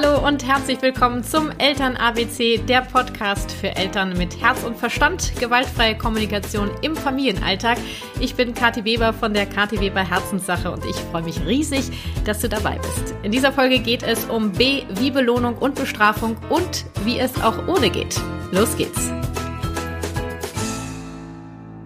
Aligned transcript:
Hallo 0.00 0.24
und 0.24 0.46
herzlich 0.46 0.80
willkommen 0.80 1.24
zum 1.24 1.50
Eltern 1.58 1.96
ABC, 1.96 2.58
der 2.58 2.82
Podcast 2.82 3.50
für 3.50 3.74
Eltern 3.74 4.16
mit 4.16 4.40
Herz 4.40 4.62
und 4.62 4.76
Verstand, 4.76 5.32
gewaltfreie 5.40 5.98
Kommunikation 5.98 6.70
im 6.82 6.94
Familienalltag. 6.94 7.78
Ich 8.20 8.36
bin 8.36 8.54
Kathi 8.54 8.84
Weber 8.84 9.12
von 9.12 9.34
der 9.34 9.44
Kathi 9.46 9.80
Weber 9.80 10.08
Herzenssache 10.08 10.70
und 10.70 10.84
ich 10.84 10.94
freue 10.94 11.22
mich 11.22 11.44
riesig, 11.44 11.90
dass 12.24 12.38
du 12.38 12.48
dabei 12.48 12.78
bist. 12.78 13.12
In 13.24 13.32
dieser 13.32 13.50
Folge 13.50 13.80
geht 13.80 14.04
es 14.04 14.26
um 14.26 14.52
B 14.52 14.84
wie 15.00 15.10
Belohnung 15.10 15.58
und 15.58 15.74
Bestrafung 15.74 16.36
und 16.48 16.84
wie 17.04 17.18
es 17.18 17.42
auch 17.42 17.66
ohne 17.66 17.90
geht. 17.90 18.20
Los 18.52 18.76
geht's. 18.76 19.10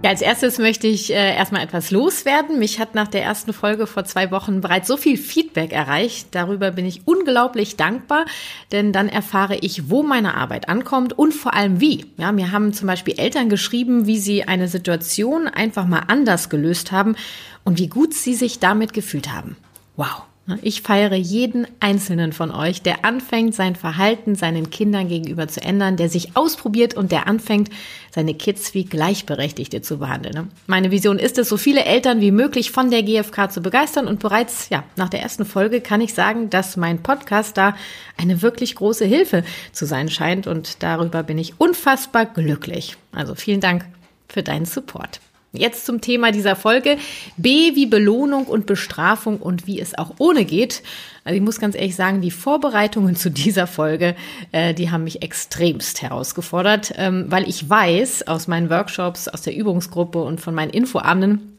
Ja, 0.03 0.11
als 0.11 0.21
erstes 0.21 0.59
möchte 0.59 0.89
ich 0.89 1.12
äh, 1.12 1.37
erstmal 1.37 1.62
etwas 1.62 1.93
loswerden. 1.93 2.59
Mich 2.59 2.80
hat 2.80 2.96
nach 2.96 3.06
der 3.06 3.23
ersten 3.23 3.52
Folge 3.52 3.87
vor 3.87 4.05
zwei 4.05 4.33
Wochen 4.33 4.61
bereits 4.61 4.88
so 4.88 4.97
viel 4.97 5.16
Feedback 5.16 5.73
erreicht. 5.73 6.27
Darüber 6.33 6.73
bin 6.73 6.84
ich 6.87 7.06
unglaublich 7.06 7.77
dankbar, 7.77 8.27
denn 8.73 8.92
dann 8.92 9.09
erfahre 9.09 9.56
ich, 9.59 9.91
wo 9.91 10.02
meine 10.02 10.34
Arbeit 10.34 10.69
ankommt 10.69 11.16
und 11.16 11.33
vor 11.33 11.55
allem 11.55 11.80
wie. 11.80 12.06
Ja, 12.16 12.33
mir 12.33 12.51
haben 12.51 12.73
zum 12.73 12.88
Beispiel 12.88 13.15
Eltern 13.16 13.48
geschrieben, 13.48 14.06
wie 14.06 14.19
sie 14.19 14.42
eine 14.42 14.66
Situation 14.66 15.47
einfach 15.47 15.87
mal 15.87 16.03
anders 16.09 16.48
gelöst 16.48 16.91
haben 16.91 17.14
und 17.62 17.78
wie 17.78 17.89
gut 17.89 18.12
sie 18.12 18.34
sich 18.34 18.59
damit 18.59 18.92
gefühlt 18.92 19.33
haben. 19.33 19.56
Wow. 19.95 20.31
Ne, 20.45 20.59
ich 20.62 20.82
feiere 20.82 21.14
jeden 21.14 21.69
einzelnen 21.78 22.32
von 22.32 22.50
euch, 22.50 22.83
der 22.83 23.05
anfängt, 23.05 23.55
sein 23.55 23.77
Verhalten 23.77 24.34
seinen 24.34 24.70
Kindern 24.70 25.06
gegenüber 25.06 25.46
zu 25.46 25.62
ändern, 25.62 25.96
der 25.96 26.09
sich 26.09 26.37
ausprobiert 26.37 26.95
und 26.95 27.12
der 27.12 27.28
anfängt, 27.28 27.70
seine 28.10 28.34
Kids 28.34 28.74
wie 28.74 28.84
Gleichberechtigte 28.84 29.83
zu 29.83 29.98
behandeln. 29.98 30.34
Ne. 30.34 30.48
Meine 30.66 30.91
Vision 30.91 31.20
ist 31.20 31.38
es, 31.38 31.48
so 31.48 31.56
viele 31.56 31.84
Eltern 31.84 32.20
wie 32.20 32.33
möglich 32.33 32.73
von 32.73 32.91
der 32.91 33.05
GfK 33.05 33.52
zu 33.52 33.62
begeistern 33.62 34.09
und 34.09 34.19
bereits, 34.19 34.69
ja, 34.69 34.83
nach 34.97 35.08
der 35.08 35.22
ersten 35.22 35.44
Folge 35.44 35.80
kann 35.80 36.00
ich 36.00 36.12
sagen, 36.12 36.50
dass 36.50 36.77
mein 36.77 37.05
Podcast 37.05 37.56
da 37.56 37.77
eine 38.17 38.42
wirklich 38.42 38.74
große 38.74 39.05
Hilfe 39.05 39.45
zu 39.70 39.86
sein 39.86 40.11
scheint 40.11 40.48
und 40.48 40.83
darüber 40.83 41.22
bin 41.22 41.39
ich 41.39 41.61
unfassbar 41.61 42.27
glücklich. 42.27 42.97
Also 43.12 43.36
vielen 43.36 43.61
Dank 43.61 43.84
für 44.28 44.42
deinen 44.42 44.64
Support. 44.64 45.20
Jetzt 45.55 45.84
zum 45.84 46.00
Thema 46.00 46.33
dieser 46.33 46.56
Folge. 46.56 46.97
B 47.36 47.75
wie 47.75 47.84
Belohnung 47.84 48.47
und 48.47 48.64
Bestrafung 48.64 49.39
und 49.39 49.67
wie 49.67 49.81
es 49.81 49.97
auch 49.98 50.14
ohne 50.19 50.47
geht. 50.47 50.83
Also 51.25 51.36
ich 51.36 51.42
muss 51.42 51.61
ganz 51.61 51.75
ehrlich 51.75 51.95
sagen, 51.95 52.22
die 52.22 52.31
Vorbereitungen 52.31 53.17
zu 53.17 53.31
dieser 53.31 53.67
Folge, 53.67 54.17
äh, 54.53 54.73
die 54.73 54.91
haben 54.91 55.05
mich 55.05 55.20
extremst 55.20 56.00
herausgefordert, 56.00 56.95
ähm, 56.97 57.27
weil 57.28 57.47
ich 57.47 57.69
weiß 57.69 58.27
aus 58.28 58.48
meinen 58.48 58.70
Workshops, 58.70 59.28
aus 59.28 59.42
der 59.42 59.55
Übungsgruppe 59.55 60.23
und 60.23 60.41
von 60.41 60.55
meinen 60.55 60.70
Infoabenden, 60.70 61.58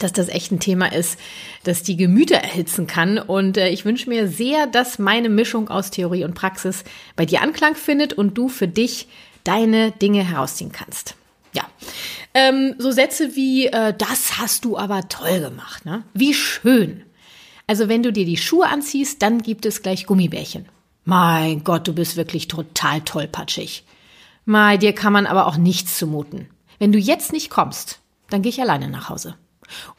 dass 0.00 0.12
das 0.12 0.28
echt 0.28 0.50
ein 0.50 0.58
Thema 0.58 0.92
ist, 0.92 1.16
das 1.62 1.84
die 1.84 1.96
Gemüter 1.96 2.38
erhitzen 2.38 2.88
kann. 2.88 3.18
Und 3.18 3.56
äh, 3.56 3.68
ich 3.68 3.84
wünsche 3.84 4.08
mir 4.08 4.26
sehr, 4.26 4.66
dass 4.66 4.98
meine 4.98 5.28
Mischung 5.28 5.68
aus 5.68 5.92
Theorie 5.92 6.24
und 6.24 6.34
Praxis 6.34 6.82
bei 7.14 7.24
dir 7.24 7.40
Anklang 7.40 7.76
findet 7.76 8.14
und 8.14 8.36
du 8.36 8.48
für 8.48 8.66
dich 8.66 9.06
deine 9.44 9.92
Dinge 9.92 10.28
herausziehen 10.28 10.72
kannst. 10.72 11.14
Ja, 11.52 11.64
ähm, 12.38 12.74
so 12.78 12.92
Sätze 12.92 13.34
wie, 13.34 13.66
äh, 13.66 13.92
das 13.96 14.38
hast 14.38 14.64
du 14.64 14.78
aber 14.78 15.08
toll 15.08 15.40
gemacht, 15.40 15.84
ne? 15.84 16.04
Wie 16.14 16.34
schön. 16.34 17.02
Also 17.66 17.88
wenn 17.88 18.02
du 18.02 18.12
dir 18.12 18.24
die 18.24 18.36
Schuhe 18.36 18.68
anziehst, 18.68 19.22
dann 19.22 19.42
gibt 19.42 19.66
es 19.66 19.82
gleich 19.82 20.06
Gummibärchen. 20.06 20.66
Mein 21.04 21.64
Gott, 21.64 21.88
du 21.88 21.92
bist 21.92 22.16
wirklich 22.16 22.46
total 22.46 23.00
tollpatschig. 23.00 23.84
Mai, 24.44 24.76
dir 24.76 24.94
kann 24.94 25.12
man 25.12 25.26
aber 25.26 25.46
auch 25.46 25.56
nichts 25.56 25.98
zumuten. 25.98 26.48
Wenn 26.78 26.92
du 26.92 26.98
jetzt 26.98 27.32
nicht 27.32 27.50
kommst, 27.50 27.98
dann 28.30 28.42
gehe 28.42 28.50
ich 28.50 28.60
alleine 28.60 28.88
nach 28.88 29.08
Hause. 29.08 29.34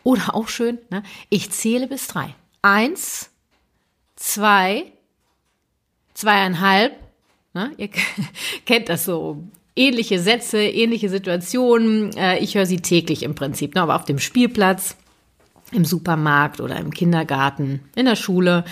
Oder 0.04 0.34
auch 0.34 0.48
schön, 0.48 0.80
ne? 0.90 1.04
ich 1.30 1.52
zähle 1.52 1.88
bis 1.88 2.08
drei. 2.08 2.34
Eins, 2.62 3.30
zwei, 4.16 4.86
zweieinhalb. 6.14 6.96
Ne? 7.54 7.72
Ihr 7.78 7.90
kennt 8.66 8.90
das 8.90 9.06
so 9.06 9.44
ähnliche 9.76 10.20
Sätze, 10.20 10.62
ähnliche 10.62 11.10
Situationen. 11.10 12.16
Äh, 12.16 12.40
ich 12.40 12.56
höre 12.56 12.66
sie 12.66 12.82
täglich 12.82 13.24
im 13.24 13.36
Prinzip, 13.36 13.76
ne? 13.76 13.82
aber 13.82 13.96
auf 13.96 14.06
dem 14.06 14.20
Spielplatz, 14.20 14.96
im 15.72 15.86
Supermarkt 15.86 16.62
oder 16.62 16.78
im 16.78 16.92
Kindergarten, 16.92 17.82
in 17.96 18.06
der 18.06 18.16
Schule. 18.16 18.64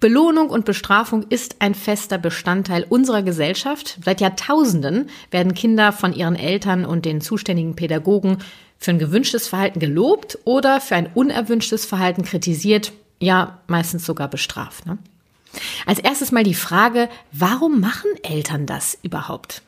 Belohnung 0.00 0.48
und 0.48 0.64
Bestrafung 0.64 1.24
ist 1.28 1.56
ein 1.58 1.74
fester 1.74 2.18
Bestandteil 2.18 2.86
unserer 2.88 3.22
Gesellschaft. 3.22 3.98
Seit 4.02 4.20
Jahrtausenden 4.20 5.10
werden 5.30 5.54
Kinder 5.54 5.92
von 5.92 6.14
ihren 6.14 6.36
Eltern 6.36 6.84
und 6.84 7.04
den 7.04 7.20
zuständigen 7.20 7.76
Pädagogen 7.76 8.38
für 8.78 8.92
ein 8.92 8.98
gewünschtes 8.98 9.48
Verhalten 9.48 9.80
gelobt 9.80 10.38
oder 10.44 10.80
für 10.80 10.94
ein 10.94 11.10
unerwünschtes 11.12 11.84
Verhalten 11.84 12.22
kritisiert, 12.22 12.92
ja 13.20 13.60
meistens 13.66 14.06
sogar 14.06 14.28
bestraft. 14.28 14.86
Ne? 14.86 14.98
Als 15.86 15.98
erstes 15.98 16.32
mal 16.32 16.44
die 16.44 16.54
Frage, 16.54 17.08
warum 17.32 17.80
machen 17.80 18.10
Eltern 18.22 18.66
das 18.66 18.96
überhaupt? 19.02 19.62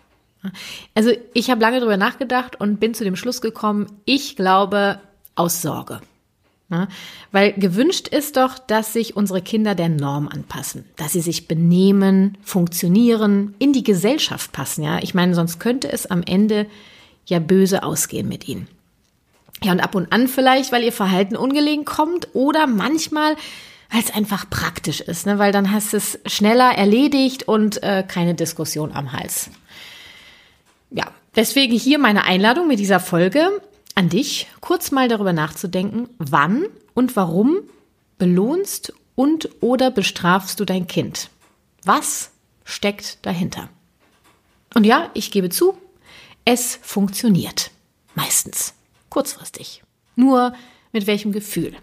Also 0.94 1.12
ich 1.34 1.50
habe 1.50 1.60
lange 1.60 1.80
drüber 1.80 1.96
nachgedacht 1.96 2.60
und 2.60 2.80
bin 2.80 2.94
zu 2.94 3.04
dem 3.04 3.16
Schluss 3.16 3.40
gekommen, 3.40 3.86
ich 4.04 4.36
glaube 4.36 5.00
aus 5.34 5.62
Sorge. 5.62 6.00
Weil 7.32 7.52
gewünscht 7.54 8.06
ist 8.06 8.36
doch, 8.36 8.58
dass 8.58 8.92
sich 8.92 9.16
unsere 9.16 9.42
Kinder 9.42 9.74
der 9.74 9.88
Norm 9.88 10.28
anpassen, 10.28 10.84
dass 10.96 11.12
sie 11.12 11.20
sich 11.20 11.48
benehmen, 11.48 12.38
funktionieren, 12.42 13.54
in 13.58 13.72
die 13.72 13.82
Gesellschaft 13.82 14.52
passen. 14.52 14.84
Ja, 14.84 15.00
ich 15.02 15.12
meine, 15.12 15.34
sonst 15.34 15.58
könnte 15.58 15.90
es 15.92 16.06
am 16.06 16.22
Ende 16.22 16.66
ja 17.26 17.40
böse 17.40 17.82
ausgehen 17.82 18.28
mit 18.28 18.46
ihnen. 18.46 18.68
Ja, 19.64 19.72
und 19.72 19.80
ab 19.80 19.96
und 19.96 20.12
an 20.12 20.28
vielleicht, 20.28 20.70
weil 20.70 20.84
ihr 20.84 20.92
Verhalten 20.92 21.36
ungelegen 21.36 21.84
kommt 21.84 22.28
oder 22.34 22.68
manchmal, 22.68 23.34
weil 23.90 24.00
es 24.00 24.14
einfach 24.14 24.48
praktisch 24.48 25.00
ist, 25.00 25.26
ne? 25.26 25.40
weil 25.40 25.50
dann 25.50 25.72
hast 25.72 25.92
du 25.92 25.96
es 25.96 26.20
schneller 26.24 26.70
erledigt 26.70 27.48
und 27.48 27.82
äh, 27.82 28.04
keine 28.06 28.34
Diskussion 28.34 28.92
am 28.92 29.12
Hals 29.12 29.50
ja, 30.90 31.04
deswegen 31.36 31.74
hier 31.74 31.98
meine 31.98 32.24
Einladung 32.24 32.68
mit 32.68 32.78
dieser 32.78 33.00
Folge 33.00 33.62
an 33.94 34.08
dich, 34.08 34.48
kurz 34.60 34.90
mal 34.90 35.08
darüber 35.08 35.32
nachzudenken, 35.32 36.08
wann 36.18 36.66
und 36.94 37.16
warum 37.16 37.58
belohnst 38.18 38.92
und 39.14 39.48
oder 39.60 39.90
bestrafst 39.90 40.60
du 40.60 40.64
dein 40.64 40.86
Kind? 40.86 41.30
Was 41.84 42.30
steckt 42.64 43.18
dahinter? 43.26 43.68
Und 44.74 44.84
ja, 44.84 45.10
ich 45.14 45.30
gebe 45.30 45.50
zu, 45.50 45.76
es 46.44 46.78
funktioniert. 46.82 47.70
Meistens. 48.14 48.74
Kurzfristig. 49.08 49.82
Nur 50.16 50.54
mit 50.92 51.06
welchem 51.06 51.32
Gefühl? 51.32 51.74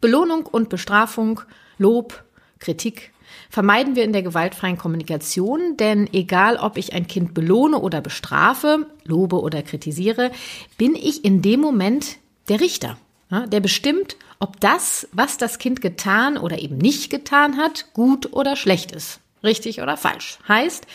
Belohnung 0.00 0.46
und 0.46 0.68
Bestrafung, 0.68 1.40
Lob, 1.78 2.24
Kritik, 2.58 3.12
vermeiden 3.48 3.96
wir 3.96 4.04
in 4.04 4.12
der 4.12 4.22
gewaltfreien 4.22 4.78
Kommunikation, 4.78 5.76
denn 5.76 6.08
egal 6.12 6.56
ob 6.56 6.76
ich 6.76 6.92
ein 6.92 7.06
Kind 7.06 7.34
belohne 7.34 7.78
oder 7.78 8.00
bestrafe, 8.00 8.86
lobe 9.04 9.40
oder 9.40 9.62
kritisiere, 9.62 10.30
bin 10.78 10.94
ich 10.94 11.24
in 11.24 11.42
dem 11.42 11.60
Moment 11.60 12.16
der 12.48 12.60
Richter, 12.60 12.96
der 13.30 13.60
bestimmt, 13.60 14.16
ob 14.38 14.60
das, 14.60 15.08
was 15.12 15.36
das 15.36 15.58
Kind 15.58 15.80
getan 15.80 16.38
oder 16.38 16.60
eben 16.60 16.78
nicht 16.78 17.10
getan 17.10 17.56
hat, 17.56 17.92
gut 17.92 18.32
oder 18.32 18.56
schlecht 18.56 18.92
ist, 18.92 19.20
richtig 19.44 19.82
oder 19.82 19.96
falsch. 19.96 20.38
Heißt, 20.48 20.86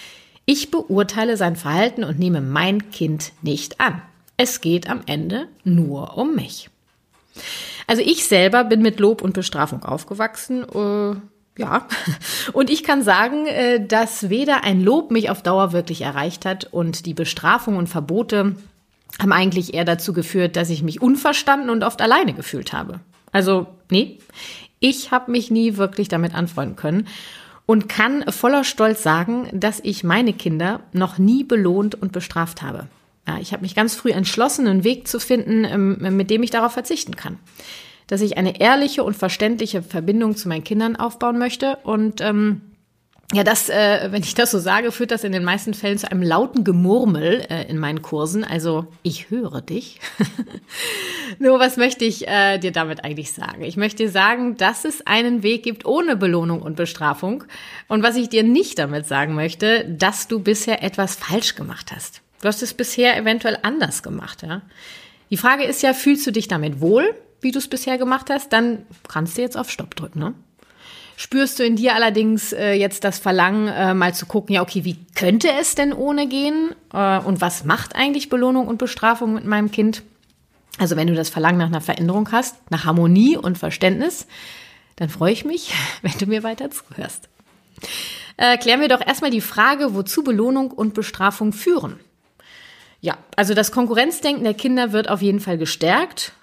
ich 0.45 0.71
beurteile 0.71 1.37
sein 1.37 1.55
Verhalten 1.55 2.03
und 2.03 2.19
nehme 2.19 2.41
mein 2.41 2.91
Kind 2.91 3.31
nicht 3.41 3.79
an. 3.79 4.01
Es 4.37 4.61
geht 4.61 4.89
am 4.89 5.01
Ende 5.05 5.47
nur 5.63 6.17
um 6.17 6.35
mich. 6.35 6.69
Also 7.87 8.01
ich 8.01 8.25
selber 8.25 8.63
bin 8.63 8.81
mit 8.81 8.99
Lob 8.99 9.21
und 9.21 9.33
Bestrafung 9.33 9.83
aufgewachsen. 9.83 10.65
Ja, 11.57 11.87
und 12.51 12.69
ich 12.69 12.83
kann 12.83 13.01
sagen, 13.01 13.47
äh, 13.47 13.85
dass 13.85 14.29
weder 14.29 14.63
ein 14.63 14.81
Lob 14.81 15.11
mich 15.11 15.29
auf 15.29 15.41
Dauer 15.41 15.71
wirklich 15.71 16.01
erreicht 16.01 16.45
hat 16.45 16.65
und 16.65 17.05
die 17.05 17.13
Bestrafung 17.13 17.77
und 17.77 17.87
Verbote 17.87 18.57
haben 19.21 19.31
eigentlich 19.31 19.73
eher 19.73 19.85
dazu 19.85 20.11
geführt, 20.11 20.57
dass 20.57 20.69
ich 20.69 20.83
mich 20.83 21.01
unverstanden 21.01 21.69
und 21.69 21.83
oft 21.83 22.01
alleine 22.01 22.33
gefühlt 22.33 22.73
habe. 22.73 22.99
Also, 23.31 23.67
nee, 23.89 24.19
ich 24.79 25.11
habe 25.11 25.31
mich 25.31 25.49
nie 25.49 25.77
wirklich 25.77 26.09
damit 26.09 26.35
anfreunden 26.35 26.75
können 26.75 27.07
und 27.65 27.87
kann 27.87 28.29
voller 28.29 28.65
Stolz 28.65 29.01
sagen, 29.01 29.47
dass 29.53 29.79
ich 29.81 30.03
meine 30.03 30.33
Kinder 30.33 30.81
noch 30.91 31.17
nie 31.17 31.45
belohnt 31.45 31.95
und 31.95 32.11
bestraft 32.11 32.61
habe. 32.61 32.87
Ich 33.41 33.53
habe 33.53 33.63
mich 33.63 33.75
ganz 33.75 33.95
früh 33.95 34.11
entschlossen, 34.11 34.67
einen 34.67 34.83
Weg 34.83 35.07
zu 35.07 35.19
finden, 35.19 35.63
ähm, 35.63 36.17
mit 36.17 36.29
dem 36.29 36.43
ich 36.43 36.51
darauf 36.51 36.73
verzichten 36.73 37.15
kann 37.15 37.39
dass 38.07 38.21
ich 38.21 38.37
eine 38.37 38.59
ehrliche 38.59 39.03
und 39.03 39.15
verständliche 39.15 39.81
Verbindung 39.81 40.35
zu 40.35 40.47
meinen 40.47 40.63
Kindern 40.63 40.95
aufbauen 40.95 41.37
möchte. 41.37 41.77
Und 41.83 42.21
ähm, 42.21 42.61
ja, 43.33 43.43
das, 43.43 43.69
äh, 43.69 44.09
wenn 44.11 44.21
ich 44.21 44.35
das 44.35 44.51
so 44.51 44.59
sage, 44.59 44.91
führt 44.91 45.09
das 45.09 45.23
in 45.23 45.31
den 45.31 45.43
meisten 45.43 45.73
Fällen 45.73 45.97
zu 45.97 46.11
einem 46.11 46.21
lauten 46.21 46.63
Gemurmel 46.63 47.45
äh, 47.49 47.67
in 47.67 47.79
meinen 47.79 48.03
Kursen. 48.03 48.43
Also 48.43 48.85
ich 49.01 49.31
höre 49.31 49.61
dich. 49.61 49.99
Nur 51.39 51.59
was 51.59 51.75
möchte 51.75 52.05
ich 52.05 52.27
äh, 52.27 52.59
dir 52.59 52.71
damit 52.71 53.03
eigentlich 53.03 53.33
sagen? 53.33 53.63
Ich 53.63 53.77
möchte 53.77 54.03
dir 54.03 54.11
sagen, 54.11 54.57
dass 54.57 54.85
es 54.85 55.07
einen 55.07 55.41
Weg 55.41 55.63
gibt 55.63 55.85
ohne 55.85 56.15
Belohnung 56.15 56.61
und 56.61 56.75
Bestrafung. 56.75 57.43
Und 57.87 58.03
was 58.03 58.15
ich 58.15 58.29
dir 58.29 58.43
nicht 58.43 58.77
damit 58.77 59.07
sagen 59.07 59.33
möchte, 59.33 59.85
dass 59.85 60.27
du 60.27 60.39
bisher 60.39 60.83
etwas 60.83 61.15
falsch 61.15 61.55
gemacht 61.55 61.91
hast. 61.95 62.21
Du 62.41 62.47
hast 62.47 62.61
es 62.61 62.75
bisher 62.75 63.17
eventuell 63.17 63.57
anders 63.63 64.03
gemacht. 64.03 64.43
Ja? 64.43 64.61
Die 65.31 65.37
Frage 65.37 65.63
ist 65.63 65.81
ja, 65.81 65.93
fühlst 65.93 66.27
du 66.27 66.31
dich 66.31 66.47
damit 66.47 66.79
wohl? 66.79 67.15
Wie 67.41 67.51
du 67.51 67.59
es 67.59 67.67
bisher 67.67 67.97
gemacht 67.97 68.29
hast, 68.29 68.51
dann 68.53 68.85
kannst 69.07 69.37
du 69.37 69.41
jetzt 69.41 69.57
auf 69.57 69.69
Stopp 69.69 69.95
drücken. 69.95 70.19
Ne? 70.19 70.33
Spürst 71.17 71.59
du 71.59 71.63
in 71.63 71.75
dir 71.75 71.95
allerdings 71.95 72.51
äh, 72.51 72.73
jetzt 72.73 73.03
das 73.03 73.19
Verlangen, 73.19 73.67
äh, 73.67 73.93
mal 73.93 74.13
zu 74.13 74.25
gucken, 74.25 74.55
ja, 74.55 74.61
okay, 74.61 74.83
wie 74.83 74.97
könnte 75.15 75.49
es 75.59 75.75
denn 75.75 75.93
ohne 75.93 76.27
gehen? 76.27 76.75
Äh, 76.93 77.19
und 77.19 77.39
was 77.39 77.63
macht 77.63 77.95
eigentlich 77.95 78.29
Belohnung 78.29 78.67
und 78.67 78.77
Bestrafung 78.77 79.33
mit 79.33 79.45
meinem 79.45 79.71
Kind? 79.71 80.03
Also 80.77 80.97
wenn 80.97 81.07
du 81.07 81.15
das 81.15 81.29
Verlangen 81.29 81.57
nach 81.57 81.67
einer 81.67 81.81
Veränderung 81.81 82.31
hast, 82.31 82.69
nach 82.69 82.83
Harmonie 82.83 83.37
und 83.37 83.57
Verständnis, 83.57 84.27
dann 84.97 85.09
freue 85.09 85.31
ich 85.31 85.45
mich, 85.45 85.73
wenn 86.01 86.17
du 86.19 86.25
mir 86.25 86.43
weiter 86.43 86.69
zuhörst. 86.69 87.29
Äh, 88.37 88.57
klären 88.57 88.81
wir 88.81 88.89
doch 88.89 89.05
erstmal 89.05 89.31
die 89.31 89.41
Frage, 89.41 89.95
wozu 89.95 90.23
Belohnung 90.23 90.71
und 90.71 90.93
Bestrafung 90.93 91.53
führen. 91.53 91.99
Ja, 92.99 93.17
also 93.37 93.53
das 93.53 93.71
Konkurrenzdenken 93.71 94.43
der 94.43 94.53
Kinder 94.53 94.91
wird 94.91 95.09
auf 95.09 95.21
jeden 95.21 95.39
Fall 95.39 95.57
gestärkt. 95.57 96.33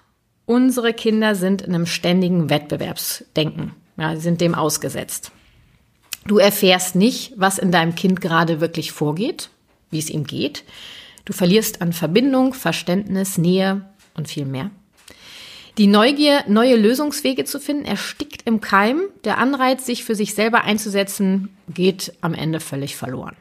Unsere 0.45 0.93
Kinder 0.93 1.35
sind 1.35 1.61
in 1.61 1.73
einem 1.73 1.85
ständigen 1.85 2.49
Wettbewerbsdenken. 2.49 3.71
Ja, 3.97 4.15
sie 4.15 4.21
sind 4.21 4.41
dem 4.41 4.55
ausgesetzt. 4.55 5.31
Du 6.25 6.37
erfährst 6.37 6.95
nicht, 6.95 7.33
was 7.35 7.57
in 7.57 7.71
deinem 7.71 7.95
Kind 7.95 8.21
gerade 8.21 8.59
wirklich 8.61 8.91
vorgeht, 8.91 9.49
wie 9.91 9.99
es 9.99 10.09
ihm 10.09 10.25
geht. 10.25 10.63
Du 11.25 11.33
verlierst 11.33 11.81
an 11.81 11.93
Verbindung, 11.93 12.53
Verständnis, 12.53 13.37
Nähe 13.37 13.85
und 14.15 14.27
viel 14.27 14.45
mehr. 14.45 14.71
Die 15.77 15.87
Neugier, 15.87 16.43
neue 16.47 16.75
Lösungswege 16.75 17.45
zu 17.45 17.59
finden, 17.59 17.85
erstickt 17.85 18.43
im 18.45 18.61
Keim. 18.61 19.01
Der 19.23 19.37
Anreiz, 19.37 19.85
sich 19.85 20.03
für 20.03 20.13
sich 20.13 20.35
selber 20.35 20.63
einzusetzen, 20.63 21.49
geht 21.67 22.13
am 22.21 22.33
Ende 22.33 22.59
völlig 22.59 22.95
verloren. 22.95 23.35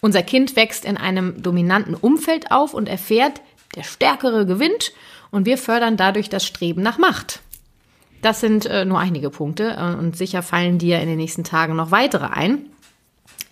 Unser 0.00 0.22
Kind 0.22 0.54
wächst 0.54 0.84
in 0.84 0.96
einem 0.96 1.42
dominanten 1.42 1.94
Umfeld 1.94 2.50
auf 2.50 2.74
und 2.74 2.88
erfährt, 2.88 3.40
der 3.74 3.82
Stärkere 3.82 4.46
gewinnt 4.46 4.92
und 5.32 5.46
wir 5.46 5.58
fördern 5.58 5.96
dadurch 5.96 6.28
das 6.28 6.46
Streben 6.46 6.82
nach 6.82 6.98
Macht. 6.98 7.40
Das 8.20 8.40
sind 8.40 8.66
äh, 8.66 8.84
nur 8.84 9.00
einige 9.00 9.30
Punkte 9.30 9.76
äh, 9.76 9.98
und 9.98 10.16
sicher 10.16 10.42
fallen 10.42 10.78
dir 10.78 11.00
in 11.00 11.08
den 11.08 11.18
nächsten 11.18 11.42
Tagen 11.42 11.74
noch 11.74 11.90
weitere 11.90 12.26
ein. 12.26 12.66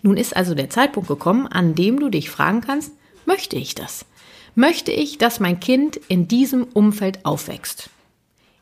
Nun 0.03 0.17
ist 0.17 0.37
also 0.37 0.55
der 0.55 0.71
Zeitpunkt 0.71 1.09
gekommen, 1.09 1.49
an 1.49 1.75
dem 1.75 1.99
du 1.99 2.09
dich 2.09 2.31
fragen 2.31 2.61
kannst, 2.61 2.93
möchte 3.27 3.57
ich 3.57 3.75
das? 3.75 4.07
Möchte 4.55 4.93
ich, 4.93 5.19
dass 5.19 5.41
mein 5.41 5.59
Kind 5.59 5.97
in 5.97 6.29
diesem 6.29 6.65
Umfeld 6.65 7.25
aufwächst? 7.25 7.91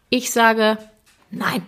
Ich 0.09 0.31
sage 0.31 0.79
nein. 1.31 1.63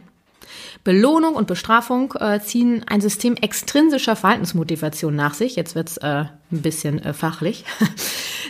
Belohnung 0.85 1.35
und 1.35 1.47
Bestrafung 1.47 2.15
äh, 2.19 2.41
ziehen 2.41 2.85
ein 2.87 3.01
System 3.01 3.37
extrinsischer 3.37 4.17
Verhaltensmotivation 4.17 5.15
nach 5.15 5.35
sich. 5.35 5.57
Jetzt 5.57 5.75
wird's 5.75 5.97
äh, 5.99 6.25
ein 6.53 6.63
bisschen 6.63 7.03
äh, 7.03 7.13
fachlich. 7.13 7.65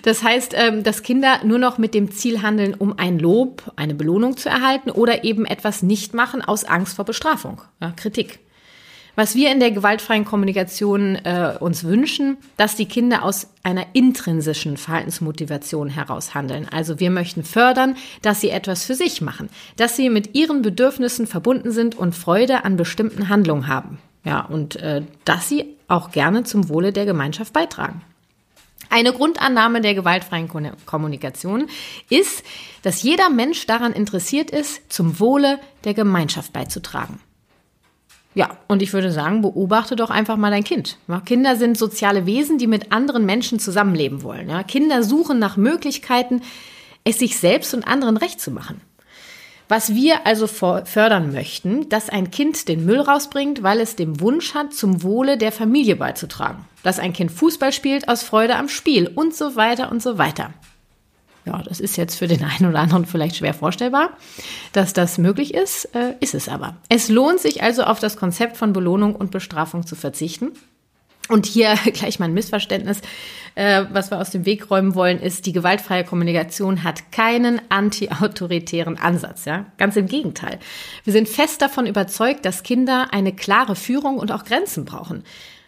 Das 0.02 0.22
heißt, 0.22 0.54
ähm, 0.56 0.82
dass 0.82 1.02
Kinder 1.02 1.40
nur 1.44 1.58
noch 1.58 1.76
mit 1.76 1.92
dem 1.92 2.10
Ziel 2.10 2.40
handeln, 2.40 2.72
um 2.72 2.98
ein 2.98 3.18
Lob, 3.18 3.70
eine 3.76 3.94
Belohnung 3.94 4.36
zu 4.36 4.48
erhalten 4.48 4.90
oder 4.90 5.24
eben 5.24 5.44
etwas 5.44 5.82
nicht 5.82 6.14
machen 6.14 6.40
aus 6.42 6.64
Angst 6.64 6.96
vor 6.96 7.04
Bestrafung, 7.04 7.60
ja, 7.82 7.90
Kritik. 7.90 8.38
Was 9.16 9.34
wir 9.34 9.50
in 9.50 9.60
der 9.60 9.70
gewaltfreien 9.70 10.24
Kommunikation 10.24 11.16
äh, 11.16 11.56
uns 11.58 11.84
wünschen, 11.84 12.36
dass 12.56 12.76
die 12.76 12.86
Kinder 12.86 13.24
aus 13.24 13.48
einer 13.62 13.86
intrinsischen 13.92 14.76
Verhaltensmotivation 14.76 15.88
heraus 15.88 16.34
handeln. 16.34 16.66
Also 16.70 17.00
wir 17.00 17.10
möchten 17.10 17.44
fördern, 17.44 17.96
dass 18.22 18.40
sie 18.40 18.50
etwas 18.50 18.84
für 18.84 18.94
sich 18.94 19.20
machen, 19.20 19.50
dass 19.76 19.96
sie 19.96 20.10
mit 20.10 20.34
ihren 20.34 20.62
Bedürfnissen 20.62 21.26
verbunden 21.26 21.72
sind 21.72 21.96
und 21.96 22.14
Freude 22.14 22.64
an 22.64 22.76
bestimmten 22.76 23.28
Handlungen 23.28 23.66
haben. 23.66 23.98
Ja, 24.24 24.40
und 24.40 24.76
äh, 24.76 25.02
dass 25.24 25.48
sie 25.48 25.66
auch 25.88 26.10
gerne 26.10 26.44
zum 26.44 26.68
Wohle 26.68 26.92
der 26.92 27.06
Gemeinschaft 27.06 27.52
beitragen. 27.52 28.02
Eine 28.90 29.12
Grundannahme 29.12 29.80
der 29.80 29.94
gewaltfreien 29.94 30.48
Kommunikation 30.84 31.68
ist, 32.08 32.42
dass 32.82 33.02
jeder 33.02 33.30
Mensch 33.30 33.66
daran 33.66 33.92
interessiert 33.92 34.50
ist, 34.50 34.92
zum 34.92 35.20
Wohle 35.20 35.60
der 35.84 35.94
Gemeinschaft 35.94 36.52
beizutragen. 36.52 37.20
Ja, 38.34 38.56
und 38.68 38.80
ich 38.80 38.92
würde 38.92 39.10
sagen, 39.10 39.42
beobachte 39.42 39.96
doch 39.96 40.10
einfach 40.10 40.36
mal 40.36 40.50
dein 40.50 40.62
Kind. 40.62 40.98
Kinder 41.26 41.56
sind 41.56 41.76
soziale 41.76 42.26
Wesen, 42.26 42.58
die 42.58 42.68
mit 42.68 42.92
anderen 42.92 43.26
Menschen 43.26 43.58
zusammenleben 43.58 44.22
wollen. 44.22 44.50
Kinder 44.68 45.02
suchen 45.02 45.38
nach 45.38 45.56
Möglichkeiten, 45.56 46.42
es 47.02 47.18
sich 47.18 47.38
selbst 47.38 47.74
und 47.74 47.86
anderen 47.86 48.16
recht 48.16 48.40
zu 48.40 48.50
machen. 48.50 48.80
Was 49.68 49.94
wir 49.94 50.26
also 50.26 50.48
fördern 50.48 51.32
möchten, 51.32 51.88
dass 51.88 52.08
ein 52.08 52.30
Kind 52.30 52.68
den 52.68 52.84
Müll 52.84 53.00
rausbringt, 53.00 53.62
weil 53.62 53.80
es 53.80 53.94
den 53.94 54.20
Wunsch 54.20 54.54
hat, 54.54 54.74
zum 54.74 55.02
Wohle 55.04 55.38
der 55.38 55.52
Familie 55.52 55.94
beizutragen. 55.94 56.64
Dass 56.82 56.98
ein 56.98 57.12
Kind 57.12 57.30
Fußball 57.30 57.72
spielt 57.72 58.08
aus 58.08 58.24
Freude 58.24 58.56
am 58.56 58.68
Spiel 58.68 59.08
und 59.08 59.34
so 59.34 59.54
weiter 59.54 59.92
und 59.92 60.02
so 60.02 60.18
weiter. 60.18 60.52
Ja, 61.46 61.62
das 61.62 61.80
ist 61.80 61.96
jetzt 61.96 62.16
für 62.16 62.26
den 62.26 62.44
einen 62.58 62.70
oder 62.70 62.80
anderen 62.80 63.06
vielleicht 63.06 63.36
schwer 63.36 63.54
vorstellbar, 63.54 64.10
dass 64.72 64.92
das 64.92 65.18
möglich 65.18 65.54
ist, 65.54 65.94
äh, 65.94 66.14
ist 66.20 66.34
es 66.34 66.48
aber. 66.48 66.76
Es 66.88 67.08
lohnt 67.08 67.40
sich 67.40 67.62
also 67.62 67.84
auf 67.84 68.00
das 68.00 68.16
Konzept 68.16 68.56
von 68.56 68.72
Belohnung 68.72 69.14
und 69.14 69.30
Bestrafung 69.30 69.86
zu 69.86 69.96
verzichten. 69.96 70.52
Und 71.28 71.46
hier 71.46 71.74
gleich 71.92 72.18
mal 72.18 72.26
ein 72.26 72.34
Missverständnis, 72.34 73.00
äh, 73.54 73.84
was 73.92 74.10
wir 74.10 74.18
aus 74.18 74.30
dem 74.30 74.44
Weg 74.46 74.70
räumen 74.70 74.94
wollen, 74.94 75.20
ist, 75.20 75.46
die 75.46 75.52
gewaltfreie 75.52 76.04
Kommunikation 76.04 76.82
hat 76.82 77.12
keinen 77.12 77.60
anti-autoritären 77.68 78.98
Ansatz. 78.98 79.44
Ja? 79.44 79.66
Ganz 79.78 79.96
im 79.96 80.06
Gegenteil. 80.06 80.58
Wir 81.04 81.12
sind 81.12 81.28
fest 81.28 81.62
davon 81.62 81.86
überzeugt, 81.86 82.44
dass 82.44 82.62
Kinder 82.62 83.08
eine 83.12 83.32
klare 83.32 83.76
Führung 83.76 84.18
und 84.18 84.32
auch 84.32 84.44
Grenzen 84.44 84.84
brauchen. 84.84 85.24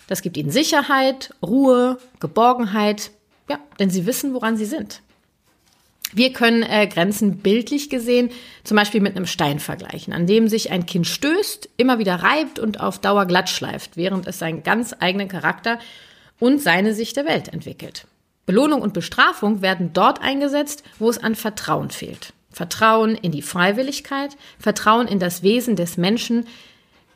Das 0.09 0.23
gibt 0.23 0.37
ihnen 0.37 0.51
Sicherheit, 0.51 1.33
Ruhe, 1.43 1.99
Geborgenheit, 2.21 3.13
ja, 3.49 3.59
denn 3.79 3.89
sie 3.89 4.05
wissen, 4.05 4.35
woran 4.35 4.57
sie 4.57 4.65
sind. 4.65 5.01
Wir 6.13 6.33
können 6.33 6.63
äh, 6.63 6.87
Grenzen 6.87 7.39
bildlich 7.39 7.89
gesehen 7.89 8.31
zum 8.65 8.77
Beispiel 8.77 9.01
mit 9.01 9.17
einem 9.17 9.27
Stein 9.27 9.61
vergleichen, 9.61 10.13
an 10.13 10.27
dem 10.27 10.47
sich 10.49 10.71
ein 10.71 10.87
Kind 10.87 11.07
stößt, 11.07 11.71
immer 11.79 11.99
wieder 11.99 12.17
reibt 12.17 12.59
und 12.59 12.81
auf 12.81 12.99
Dauer 12.99 13.27
glatt 13.27 13.49
schleift, 13.49 13.97
während 13.97 14.27
es 14.27 14.39
seinen 14.39 14.63
ganz 14.63 14.95
eigenen 15.01 15.29
Charakter 15.29 15.79
und 16.39 16.61
seine 16.61 16.95
Sicht 16.95 17.17
der 17.17 17.25
Welt 17.25 17.49
entwickelt. 17.49 18.07
Belohnung 18.45 18.83
und 18.83 18.93
Bestrafung 18.93 19.63
werden 19.63 19.93
dort 19.93 20.21
eingesetzt, 20.21 20.83
wo 20.99 21.09
es 21.09 21.19
an 21.19 21.35
Vertrauen 21.35 21.91
fehlt. 21.91 22.35
Vertrauen 22.51 23.15
in 23.15 23.33
die 23.33 23.41
Freiwilligkeit, 23.41 24.37
Vertrauen 24.59 25.09
in 25.09 25.19
das 25.19 25.43
Wesen 25.43 25.77
des 25.77 25.97
Menschen, 25.97 26.47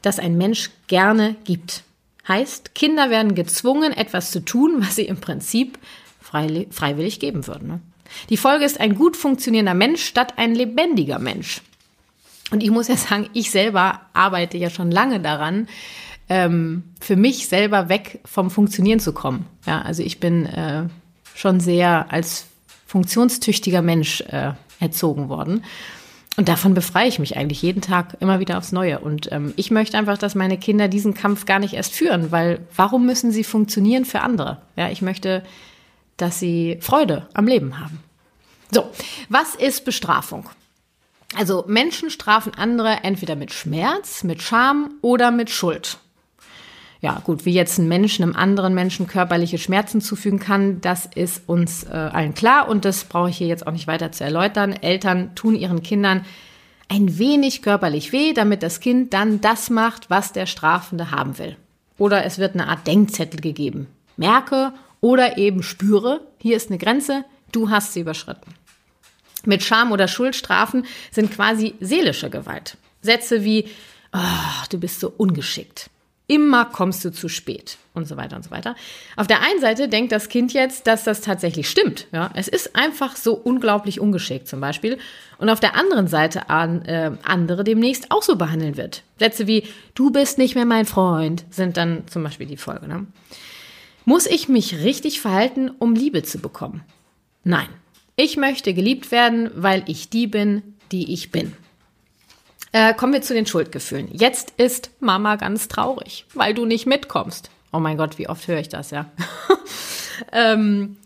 das 0.00 0.18
ein 0.18 0.38
Mensch 0.38 0.70
gerne 0.86 1.36
gibt. 1.44 1.82
Heißt, 2.26 2.74
Kinder 2.74 3.10
werden 3.10 3.34
gezwungen, 3.34 3.92
etwas 3.92 4.30
zu 4.30 4.40
tun, 4.40 4.76
was 4.78 4.96
sie 4.96 5.04
im 5.04 5.20
Prinzip 5.20 5.78
freiwillig 6.20 7.20
geben 7.20 7.46
würden. 7.46 7.82
Die 8.30 8.36
Folge 8.36 8.64
ist 8.64 8.80
ein 8.80 8.94
gut 8.94 9.16
funktionierender 9.16 9.74
Mensch 9.74 10.04
statt 10.04 10.34
ein 10.36 10.54
lebendiger 10.54 11.18
Mensch. 11.18 11.62
Und 12.50 12.62
ich 12.62 12.70
muss 12.70 12.88
ja 12.88 12.96
sagen, 12.96 13.28
ich 13.32 13.50
selber 13.50 14.00
arbeite 14.12 14.56
ja 14.56 14.70
schon 14.70 14.90
lange 14.90 15.20
daran, 15.20 15.68
ähm, 16.28 16.84
für 17.00 17.16
mich 17.16 17.48
selber 17.48 17.88
weg 17.88 18.20
vom 18.24 18.50
Funktionieren 18.50 19.00
zu 19.00 19.12
kommen. 19.12 19.46
Ja, 19.66 19.82
also 19.82 20.02
ich 20.02 20.20
bin 20.20 20.46
äh, 20.46 20.84
schon 21.34 21.60
sehr 21.60 22.06
als 22.12 22.46
funktionstüchtiger 22.86 23.82
Mensch 23.82 24.22
äh, 24.22 24.52
erzogen 24.80 25.28
worden. 25.28 25.64
Und 26.36 26.48
davon 26.48 26.74
befreie 26.74 27.08
ich 27.08 27.18
mich 27.18 27.36
eigentlich 27.36 27.62
jeden 27.62 27.80
Tag 27.80 28.16
immer 28.20 28.40
wieder 28.40 28.58
aufs 28.58 28.72
Neue. 28.72 28.98
Und 28.98 29.32
ähm, 29.32 29.54
ich 29.56 29.70
möchte 29.70 29.96
einfach, 29.96 30.18
dass 30.18 30.34
meine 30.34 30.58
Kinder 30.58 30.86
diesen 30.86 31.14
Kampf 31.14 31.46
gar 31.46 31.58
nicht 31.58 31.74
erst 31.74 31.94
führen, 31.94 32.30
weil 32.30 32.60
warum 32.76 33.06
müssen 33.06 33.32
sie 33.32 33.44
funktionieren 33.44 34.04
für 34.04 34.20
andere? 34.20 34.58
Ja, 34.76 34.90
ich 34.90 35.00
möchte 35.00 35.42
dass 36.16 36.38
sie 36.38 36.78
Freude 36.80 37.28
am 37.34 37.46
Leben 37.46 37.78
haben. 37.78 38.00
So, 38.70 38.90
was 39.28 39.54
ist 39.54 39.84
Bestrafung? 39.84 40.48
Also 41.36 41.64
Menschen 41.66 42.10
strafen 42.10 42.54
andere 42.54 43.00
entweder 43.02 43.36
mit 43.36 43.52
Schmerz, 43.52 44.24
mit 44.24 44.42
Scham 44.42 44.94
oder 45.02 45.30
mit 45.30 45.50
Schuld. 45.50 45.98
Ja, 47.02 47.20
gut, 47.24 47.44
wie 47.44 47.52
jetzt 47.52 47.78
ein 47.78 47.88
Mensch 47.88 48.20
einem 48.20 48.34
anderen 48.34 48.74
Menschen 48.74 49.06
körperliche 49.06 49.58
Schmerzen 49.58 50.00
zufügen 50.00 50.38
kann, 50.38 50.80
das 50.80 51.06
ist 51.06 51.42
uns 51.46 51.84
äh, 51.84 51.88
allen 51.90 52.34
klar 52.34 52.68
und 52.68 52.84
das 52.84 53.04
brauche 53.04 53.30
ich 53.30 53.36
hier 53.36 53.46
jetzt 53.46 53.66
auch 53.66 53.72
nicht 53.72 53.86
weiter 53.86 54.12
zu 54.12 54.24
erläutern. 54.24 54.72
Eltern 54.72 55.34
tun 55.34 55.54
ihren 55.54 55.82
Kindern 55.82 56.24
ein 56.88 57.18
wenig 57.18 57.62
körperlich 57.62 58.12
weh, 58.12 58.32
damit 58.32 58.62
das 58.62 58.80
Kind 58.80 59.12
dann 59.12 59.40
das 59.40 59.70
macht, 59.70 60.08
was 60.08 60.32
der 60.32 60.46
Strafende 60.46 61.10
haben 61.10 61.38
will. 61.38 61.56
Oder 61.98 62.24
es 62.24 62.38
wird 62.38 62.54
eine 62.54 62.68
Art 62.68 62.86
Denkzettel 62.86 63.40
gegeben. 63.40 63.88
Merke 64.16 64.72
oder 65.06 65.38
eben 65.38 65.62
spüre, 65.62 66.20
hier 66.42 66.56
ist 66.56 66.68
eine 66.68 66.78
Grenze, 66.78 67.24
du 67.52 67.70
hast 67.70 67.92
sie 67.92 68.00
überschritten. 68.00 68.52
Mit 69.44 69.62
Scham 69.62 69.92
oder 69.92 70.08
Schuldstrafen 70.08 70.84
sind 71.12 71.30
quasi 71.30 71.76
seelische 71.78 72.28
Gewalt. 72.28 72.76
Sätze 73.02 73.44
wie, 73.44 73.68
oh, 74.12 74.64
du 74.68 74.80
bist 74.80 74.98
so 74.98 75.12
ungeschickt. 75.16 75.90
Immer 76.26 76.64
kommst 76.64 77.04
du 77.04 77.12
zu 77.12 77.28
spät 77.28 77.78
und 77.94 78.08
so 78.08 78.16
weiter 78.16 78.34
und 78.34 78.42
so 78.42 78.50
weiter. 78.50 78.74
Auf 79.14 79.28
der 79.28 79.42
einen 79.42 79.60
Seite 79.60 79.88
denkt 79.88 80.10
das 80.10 80.28
Kind 80.28 80.52
jetzt, 80.52 80.88
dass 80.88 81.04
das 81.04 81.20
tatsächlich 81.20 81.70
stimmt. 81.70 82.08
Ja, 82.10 82.30
es 82.34 82.48
ist 82.48 82.74
einfach 82.74 83.14
so 83.14 83.34
unglaublich 83.34 84.00
ungeschickt 84.00 84.48
zum 84.48 84.58
Beispiel. 84.58 84.98
Und 85.38 85.50
auf 85.50 85.60
der 85.60 85.76
anderen 85.76 86.08
Seite 86.08 86.50
an, 86.50 86.84
äh, 86.84 87.12
andere 87.22 87.62
demnächst 87.62 88.10
auch 88.10 88.24
so 88.24 88.34
behandeln 88.34 88.76
wird. 88.76 89.04
Sätze 89.20 89.46
wie, 89.46 89.68
du 89.94 90.10
bist 90.10 90.36
nicht 90.36 90.56
mehr 90.56 90.66
mein 90.66 90.84
Freund, 90.84 91.44
sind 91.50 91.76
dann 91.76 92.08
zum 92.08 92.24
Beispiel 92.24 92.48
die 92.48 92.56
Folge. 92.56 92.88
Ne? 92.88 93.06
Muss 94.08 94.26
ich 94.26 94.48
mich 94.48 94.84
richtig 94.84 95.20
verhalten, 95.20 95.68
um 95.80 95.96
Liebe 95.96 96.22
zu 96.22 96.38
bekommen? 96.38 96.84
Nein. 97.42 97.68
Ich 98.14 98.36
möchte 98.36 98.72
geliebt 98.72 99.10
werden, 99.10 99.50
weil 99.56 99.82
ich 99.88 100.08
die 100.08 100.28
bin, 100.28 100.62
die 100.92 101.12
ich 101.12 101.32
bin. 101.32 101.52
Äh, 102.70 102.94
kommen 102.94 103.12
wir 103.12 103.22
zu 103.22 103.34
den 103.34 103.46
Schuldgefühlen. 103.46 104.08
Jetzt 104.12 104.52
ist 104.58 104.90
Mama 105.00 105.34
ganz 105.34 105.66
traurig, 105.66 106.24
weil 106.34 106.54
du 106.54 106.66
nicht 106.66 106.86
mitkommst. 106.86 107.50
Oh 107.72 107.80
mein 107.80 107.96
Gott, 107.96 108.16
wie 108.16 108.28
oft 108.28 108.46
höre 108.46 108.60
ich 108.60 108.68
das, 108.68 108.92
ja. 108.92 109.10
ähm, 110.32 110.98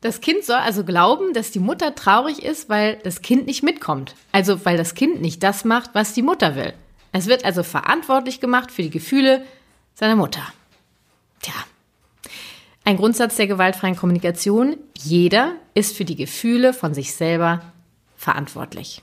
das 0.00 0.20
Kind 0.20 0.44
soll 0.44 0.56
also 0.56 0.82
glauben, 0.82 1.34
dass 1.34 1.52
die 1.52 1.60
Mutter 1.60 1.94
traurig 1.94 2.42
ist, 2.42 2.68
weil 2.68 2.96
das 3.04 3.22
Kind 3.22 3.46
nicht 3.46 3.62
mitkommt. 3.62 4.16
Also 4.32 4.64
weil 4.64 4.76
das 4.76 4.96
Kind 4.96 5.20
nicht 5.20 5.44
das 5.44 5.64
macht, 5.64 5.90
was 5.94 6.12
die 6.12 6.22
Mutter 6.22 6.56
will. 6.56 6.74
Es 7.12 7.28
wird 7.28 7.44
also 7.44 7.62
verantwortlich 7.62 8.40
gemacht 8.40 8.72
für 8.72 8.82
die 8.82 8.90
Gefühle 8.90 9.44
seiner 9.94 10.16
Mutter. 10.16 10.42
Ein 12.88 12.96
Grundsatz 12.96 13.36
der 13.36 13.46
gewaltfreien 13.46 13.96
Kommunikation. 13.96 14.78
Jeder 14.96 15.56
ist 15.74 15.94
für 15.94 16.06
die 16.06 16.16
Gefühle 16.16 16.72
von 16.72 16.94
sich 16.94 17.14
selber 17.14 17.60
verantwortlich. 18.16 19.02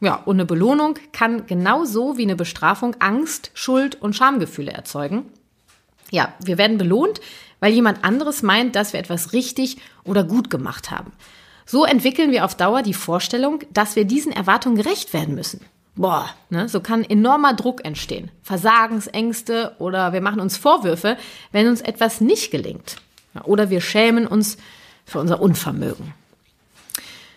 Ja, 0.00 0.16
und 0.16 0.34
eine 0.34 0.44
Belohnung 0.44 0.98
kann 1.12 1.46
genauso 1.46 2.18
wie 2.18 2.24
eine 2.24 2.34
Bestrafung 2.34 2.96
Angst, 2.98 3.52
Schuld 3.54 4.02
und 4.02 4.16
Schamgefühle 4.16 4.72
erzeugen. 4.72 5.26
Ja, 6.10 6.34
wir 6.42 6.58
werden 6.58 6.76
belohnt, 6.76 7.20
weil 7.60 7.72
jemand 7.72 8.02
anderes 8.02 8.42
meint, 8.42 8.74
dass 8.74 8.92
wir 8.92 8.98
etwas 8.98 9.32
richtig 9.32 9.76
oder 10.02 10.24
gut 10.24 10.50
gemacht 10.50 10.90
haben. 10.90 11.12
So 11.66 11.84
entwickeln 11.84 12.32
wir 12.32 12.44
auf 12.44 12.56
Dauer 12.56 12.82
die 12.82 12.94
Vorstellung, 12.94 13.60
dass 13.72 13.94
wir 13.94 14.06
diesen 14.06 14.32
Erwartungen 14.32 14.74
gerecht 14.74 15.12
werden 15.12 15.36
müssen. 15.36 15.60
Boah, 15.98 16.30
ne, 16.48 16.68
so 16.68 16.78
kann 16.80 17.02
enormer 17.02 17.54
Druck 17.54 17.84
entstehen. 17.84 18.30
Versagensängste 18.44 19.74
oder 19.80 20.12
wir 20.12 20.20
machen 20.20 20.40
uns 20.40 20.56
Vorwürfe, 20.56 21.16
wenn 21.50 21.66
uns 21.66 21.80
etwas 21.80 22.20
nicht 22.20 22.52
gelingt. 22.52 22.96
Oder 23.42 23.68
wir 23.68 23.80
schämen 23.80 24.28
uns 24.28 24.58
für 25.04 25.18
unser 25.18 25.40
Unvermögen. 25.40 26.14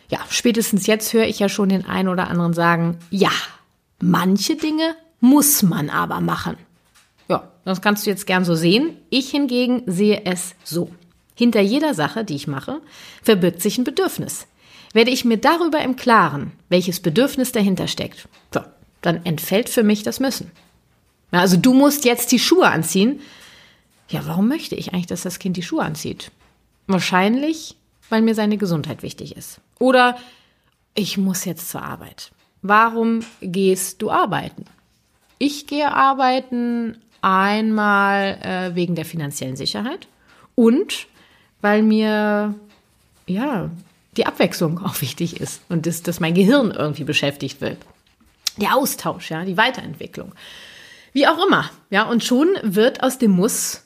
Ja, 0.09 0.19
spätestens 0.29 0.85
jetzt 0.85 1.11
höre 1.11 1.25
ich 1.25 1.39
ja 1.39 1.49
schon 1.49 1.69
den 1.69 1.87
einen 1.87 2.07
oder 2.07 2.27
anderen 2.27 2.53
sagen, 2.53 2.99
ja, 3.09 3.31
manche 3.99 4.55
Dinge 4.55 4.95
muss 5.19 5.63
man 5.63 5.89
aber 5.89 6.21
machen. 6.21 6.55
Ja, 7.29 7.49
das 7.65 7.81
kannst 7.81 8.05
du 8.05 8.11
jetzt 8.11 8.27
gern 8.27 8.45
so 8.45 8.53
sehen. 8.53 8.95
Ich 9.09 9.31
hingegen 9.31 9.81
sehe 9.87 10.21
es 10.25 10.53
so. 10.63 10.91
Hinter 11.33 11.61
jeder 11.61 11.95
Sache, 11.95 12.23
die 12.23 12.35
ich 12.35 12.45
mache, 12.45 12.79
verbirgt 13.23 13.63
sich 13.63 13.79
ein 13.79 13.85
Bedürfnis. 13.85 14.45
Werde 14.93 15.11
ich 15.11 15.25
mir 15.25 15.37
darüber 15.37 15.81
im 15.81 15.95
Klaren, 15.95 16.51
welches 16.69 16.99
Bedürfnis 16.99 17.51
dahinter 17.51 17.87
steckt, 17.87 18.27
so, 18.53 18.61
dann 19.01 19.25
entfällt 19.25 19.69
für 19.69 19.83
mich 19.83 20.03
das 20.03 20.19
Müssen. 20.19 20.51
Ja, 21.31 21.39
also 21.39 21.57
du 21.57 21.73
musst 21.73 22.05
jetzt 22.05 22.31
die 22.31 22.39
Schuhe 22.39 22.67
anziehen. 22.67 23.21
Ja, 24.09 24.21
warum 24.25 24.47
möchte 24.47 24.75
ich 24.75 24.93
eigentlich, 24.93 25.07
dass 25.07 25.21
das 25.21 25.39
Kind 25.39 25.55
die 25.55 25.63
Schuhe 25.63 25.83
anzieht? 25.83 26.31
Wahrscheinlich, 26.87 27.77
weil 28.09 28.21
mir 28.21 28.35
seine 28.35 28.57
Gesundheit 28.57 29.03
wichtig 29.03 29.37
ist. 29.37 29.61
Oder 29.79 30.17
ich 30.93 31.17
muss 31.17 31.45
jetzt 31.45 31.69
zur 31.69 31.81
Arbeit. 31.81 32.31
Warum 32.61 33.21
gehst 33.41 34.01
du 34.01 34.11
arbeiten? 34.11 34.65
Ich 35.37 35.65
gehe 35.67 35.91
arbeiten 35.91 36.97
einmal 37.21 38.37
äh, 38.41 38.75
wegen 38.75 38.95
der 38.95 39.05
finanziellen 39.05 39.55
Sicherheit 39.55 40.07
und 40.55 41.07
weil 41.61 41.81
mir 41.81 42.55
ja 43.27 43.69
die 44.17 44.25
Abwechslung 44.25 44.83
auch 44.83 45.01
wichtig 45.01 45.39
ist 45.39 45.61
und 45.69 45.85
dass, 45.85 46.03
dass 46.03 46.19
mein 46.19 46.33
Gehirn 46.33 46.71
irgendwie 46.71 47.03
beschäftigt 47.03 47.61
wird. 47.61 47.77
Der 48.57 48.75
Austausch, 48.75 49.31
ja, 49.31 49.45
die 49.45 49.57
Weiterentwicklung. 49.57 50.33
Wie 51.13 51.27
auch 51.27 51.45
immer, 51.45 51.69
ja, 51.89 52.03
und 52.03 52.23
schon 52.23 52.49
wird 52.61 53.03
aus 53.03 53.17
dem 53.17 53.31
Muss 53.31 53.83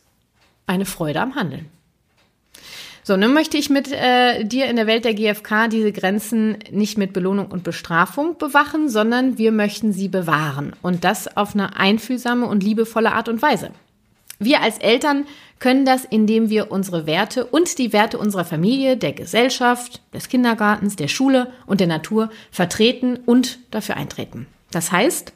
eine 0.67 0.85
Freude 0.85 1.21
am 1.21 1.35
Handeln. 1.35 1.69
So, 3.07 3.15
nun 3.17 3.35
möchte 3.35 3.57
ich 3.57 3.69
mit 3.69 3.91
äh, 3.91 4.43
dir 4.45 4.65
in 4.65 4.77
der 4.77 4.87
Welt 4.87 5.05
der 5.05 5.13
GfK 5.13 5.67
diese 5.67 5.91
Grenzen 5.91 6.57
nicht 6.71 6.97
mit 6.97 7.13
Belohnung 7.13 7.51
und 7.51 7.63
Bestrafung 7.63 8.39
bewachen, 8.39 8.89
sondern 8.89 9.37
wir 9.37 9.51
möchten 9.51 9.93
sie 9.93 10.07
bewahren 10.07 10.73
und 10.81 11.03
das 11.03 11.37
auf 11.37 11.53
eine 11.53 11.77
einfühlsame 11.77 12.47
und 12.47 12.63
liebevolle 12.63 13.13
Art 13.13 13.29
und 13.29 13.43
Weise. 13.43 13.69
Wir 14.39 14.61
als 14.61 14.77
Eltern 14.79 15.25
können 15.59 15.85
das, 15.85 16.05
indem 16.05 16.49
wir 16.49 16.71
unsere 16.71 17.05
Werte 17.05 17.45
und 17.45 17.77
die 17.77 17.93
Werte 17.93 18.17
unserer 18.17 18.45
Familie, 18.45 18.97
der 18.97 19.13
Gesellschaft, 19.13 20.01
des 20.13 20.27
Kindergartens, 20.27 20.95
der 20.95 21.07
Schule 21.07 21.51
und 21.65 21.79
der 21.79 21.87
Natur 21.87 22.29
vertreten 22.51 23.17
und 23.25 23.59
dafür 23.71 23.95
eintreten. 23.95 24.47
Das 24.71 24.91
heißt, 24.91 25.33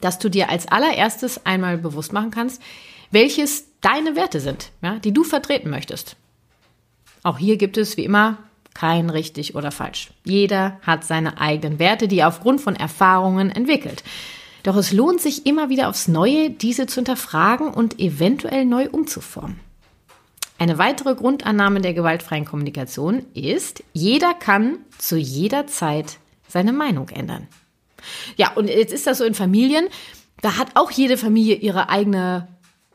dass 0.00 0.18
du 0.18 0.28
dir 0.28 0.50
als 0.50 0.68
allererstes 0.68 1.44
einmal 1.44 1.78
bewusst 1.78 2.12
machen 2.12 2.30
kannst, 2.30 2.62
welches 3.10 3.66
deine 3.80 4.16
Werte 4.16 4.40
sind, 4.40 4.70
ja, 4.82 4.98
die 4.98 5.12
du 5.12 5.24
vertreten 5.24 5.70
möchtest. 5.70 6.16
Auch 7.22 7.38
hier 7.38 7.56
gibt 7.56 7.76
es 7.76 7.96
wie 7.96 8.04
immer 8.04 8.38
kein 8.74 9.08
richtig 9.10 9.54
oder 9.54 9.70
falsch. 9.70 10.10
Jeder 10.24 10.78
hat 10.82 11.04
seine 11.04 11.40
eigenen 11.40 11.78
Werte, 11.78 12.08
die 12.08 12.18
er 12.18 12.28
aufgrund 12.28 12.60
von 12.60 12.76
Erfahrungen 12.76 13.50
entwickelt. 13.50 14.04
Doch 14.66 14.74
es 14.74 14.90
lohnt 14.90 15.20
sich 15.20 15.46
immer 15.46 15.68
wieder 15.68 15.88
aufs 15.88 16.08
Neue, 16.08 16.50
diese 16.50 16.88
zu 16.88 16.96
hinterfragen 16.96 17.68
und 17.68 18.00
eventuell 18.00 18.64
neu 18.64 18.88
umzuformen. 18.90 19.60
Eine 20.58 20.76
weitere 20.76 21.14
Grundannahme 21.14 21.80
der 21.80 21.94
gewaltfreien 21.94 22.44
Kommunikation 22.44 23.24
ist, 23.32 23.84
jeder 23.92 24.34
kann 24.34 24.78
zu 24.98 25.16
jeder 25.16 25.68
Zeit 25.68 26.18
seine 26.48 26.72
Meinung 26.72 27.10
ändern. 27.10 27.46
Ja, 28.36 28.54
und 28.54 28.68
jetzt 28.68 28.92
ist 28.92 29.06
das 29.06 29.18
so 29.18 29.24
in 29.24 29.34
Familien, 29.34 29.86
da 30.42 30.58
hat 30.58 30.70
auch 30.74 30.90
jede 30.90 31.16
Familie 31.16 31.54
ihre 31.54 31.88
eigene 31.88 32.48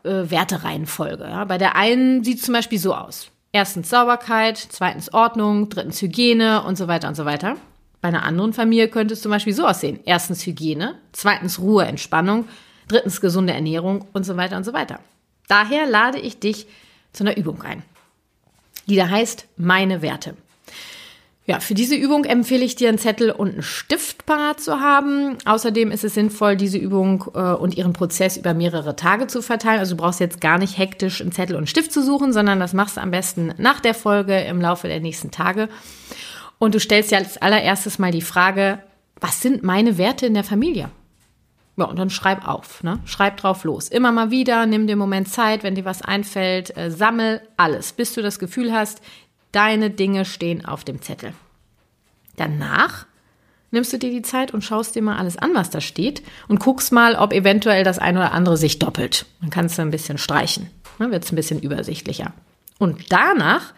äh, 0.04 0.24
Wertereihenfolge. 0.28 1.24
Ja. 1.24 1.46
Bei 1.46 1.56
der 1.56 1.74
einen 1.74 2.22
sieht 2.22 2.40
es 2.40 2.44
zum 2.44 2.52
Beispiel 2.52 2.78
so 2.78 2.94
aus. 2.94 3.30
Erstens 3.50 3.88
Sauberkeit, 3.88 4.58
zweitens 4.58 5.14
Ordnung, 5.14 5.70
drittens 5.70 6.02
Hygiene 6.02 6.64
und 6.64 6.76
so 6.76 6.86
weiter 6.86 7.08
und 7.08 7.14
so 7.14 7.24
weiter. 7.24 7.56
Bei 8.02 8.08
einer 8.08 8.24
anderen 8.24 8.52
Familie 8.52 8.88
könnte 8.88 9.14
es 9.14 9.22
zum 9.22 9.30
Beispiel 9.30 9.54
so 9.54 9.64
aussehen. 9.64 10.00
Erstens 10.04 10.44
Hygiene, 10.44 10.96
zweitens 11.12 11.60
Ruhe, 11.60 11.84
Entspannung, 11.84 12.48
drittens 12.88 13.20
gesunde 13.20 13.54
Ernährung 13.54 14.04
und 14.12 14.26
so 14.26 14.36
weiter 14.36 14.56
und 14.56 14.64
so 14.64 14.72
weiter. 14.72 14.98
Daher 15.48 15.86
lade 15.86 16.18
ich 16.18 16.40
dich 16.40 16.66
zu 17.12 17.22
einer 17.22 17.36
Übung 17.36 17.62
ein, 17.62 17.82
die 18.88 18.96
da 18.96 19.08
heißt 19.08 19.46
Meine 19.56 20.02
Werte. 20.02 20.34
Ja, 21.44 21.58
für 21.58 21.74
diese 21.74 21.96
Übung 21.96 22.24
empfehle 22.24 22.64
ich 22.64 22.76
dir, 22.76 22.88
einen 22.88 22.98
Zettel 22.98 23.30
und 23.30 23.52
einen 23.52 23.62
Stift 23.62 24.26
parat 24.26 24.60
zu 24.60 24.80
haben. 24.80 25.38
Außerdem 25.44 25.90
ist 25.90 26.04
es 26.04 26.14
sinnvoll, 26.14 26.56
diese 26.56 26.78
Übung 26.78 27.24
äh, 27.34 27.38
und 27.38 27.76
ihren 27.76 27.92
Prozess 27.92 28.36
über 28.36 28.54
mehrere 28.54 28.94
Tage 28.94 29.26
zu 29.26 29.42
verteilen. 29.42 29.80
Also 29.80 29.96
du 29.96 30.02
brauchst 30.02 30.20
jetzt 30.20 30.40
gar 30.40 30.58
nicht 30.58 30.78
hektisch 30.78 31.20
einen 31.20 31.32
Zettel 31.32 31.56
und 31.56 31.62
einen 31.62 31.66
Stift 31.66 31.92
zu 31.92 32.02
suchen, 32.02 32.32
sondern 32.32 32.60
das 32.60 32.74
machst 32.74 32.96
du 32.96 33.00
am 33.00 33.10
besten 33.10 33.54
nach 33.58 33.80
der 33.80 33.94
Folge 33.94 34.38
im 34.40 34.60
Laufe 34.60 34.86
der 34.86 35.00
nächsten 35.00 35.32
Tage. 35.32 35.68
Und 36.62 36.76
du 36.76 36.78
stellst 36.78 37.10
dir 37.10 37.16
als 37.16 37.38
allererstes 37.38 37.98
mal 37.98 38.12
die 38.12 38.22
Frage, 38.22 38.78
was 39.20 39.40
sind 39.40 39.64
meine 39.64 39.98
Werte 39.98 40.26
in 40.26 40.34
der 40.34 40.44
Familie? 40.44 40.90
Ja, 41.76 41.86
und 41.86 41.98
dann 41.98 42.08
schreib 42.08 42.46
auf, 42.46 42.84
ne? 42.84 43.00
Schreib 43.04 43.36
drauf 43.36 43.64
los. 43.64 43.88
Immer 43.88 44.12
mal 44.12 44.30
wieder, 44.30 44.64
nimm 44.66 44.86
dir 44.86 44.92
einen 44.92 45.00
Moment 45.00 45.28
Zeit, 45.28 45.64
wenn 45.64 45.74
dir 45.74 45.84
was 45.84 46.02
einfällt, 46.02 46.76
äh, 46.76 46.92
sammel 46.92 47.40
alles, 47.56 47.92
bis 47.92 48.14
du 48.14 48.22
das 48.22 48.38
Gefühl 48.38 48.72
hast, 48.72 49.02
Deine 49.50 49.90
Dinge 49.90 50.24
stehen 50.24 50.64
auf 50.64 50.84
dem 50.84 51.02
Zettel. 51.02 51.34
Danach 52.36 53.06
nimmst 53.72 53.92
du 53.92 53.98
dir 53.98 54.12
die 54.12 54.22
Zeit 54.22 54.54
und 54.54 54.62
schaust 54.62 54.94
dir 54.94 55.02
mal 55.02 55.18
alles 55.18 55.36
an, 55.36 55.54
was 55.54 55.70
da 55.70 55.80
steht 55.80 56.22
und 56.46 56.60
guckst 56.60 56.92
mal, 56.92 57.16
ob 57.16 57.32
eventuell 57.32 57.82
das 57.82 57.98
eine 57.98 58.20
oder 58.20 58.32
andere 58.34 58.56
sich 58.56 58.78
doppelt. 58.78 59.26
Dann 59.40 59.50
kannst 59.50 59.78
du 59.78 59.82
ein 59.82 59.90
bisschen 59.90 60.16
streichen. 60.16 60.70
Dann 61.00 61.10
wird 61.10 61.24
es 61.24 61.32
ein 61.32 61.36
bisschen 61.36 61.60
übersichtlicher. 61.60 62.32
Und 62.78 63.10
danach 63.10 63.74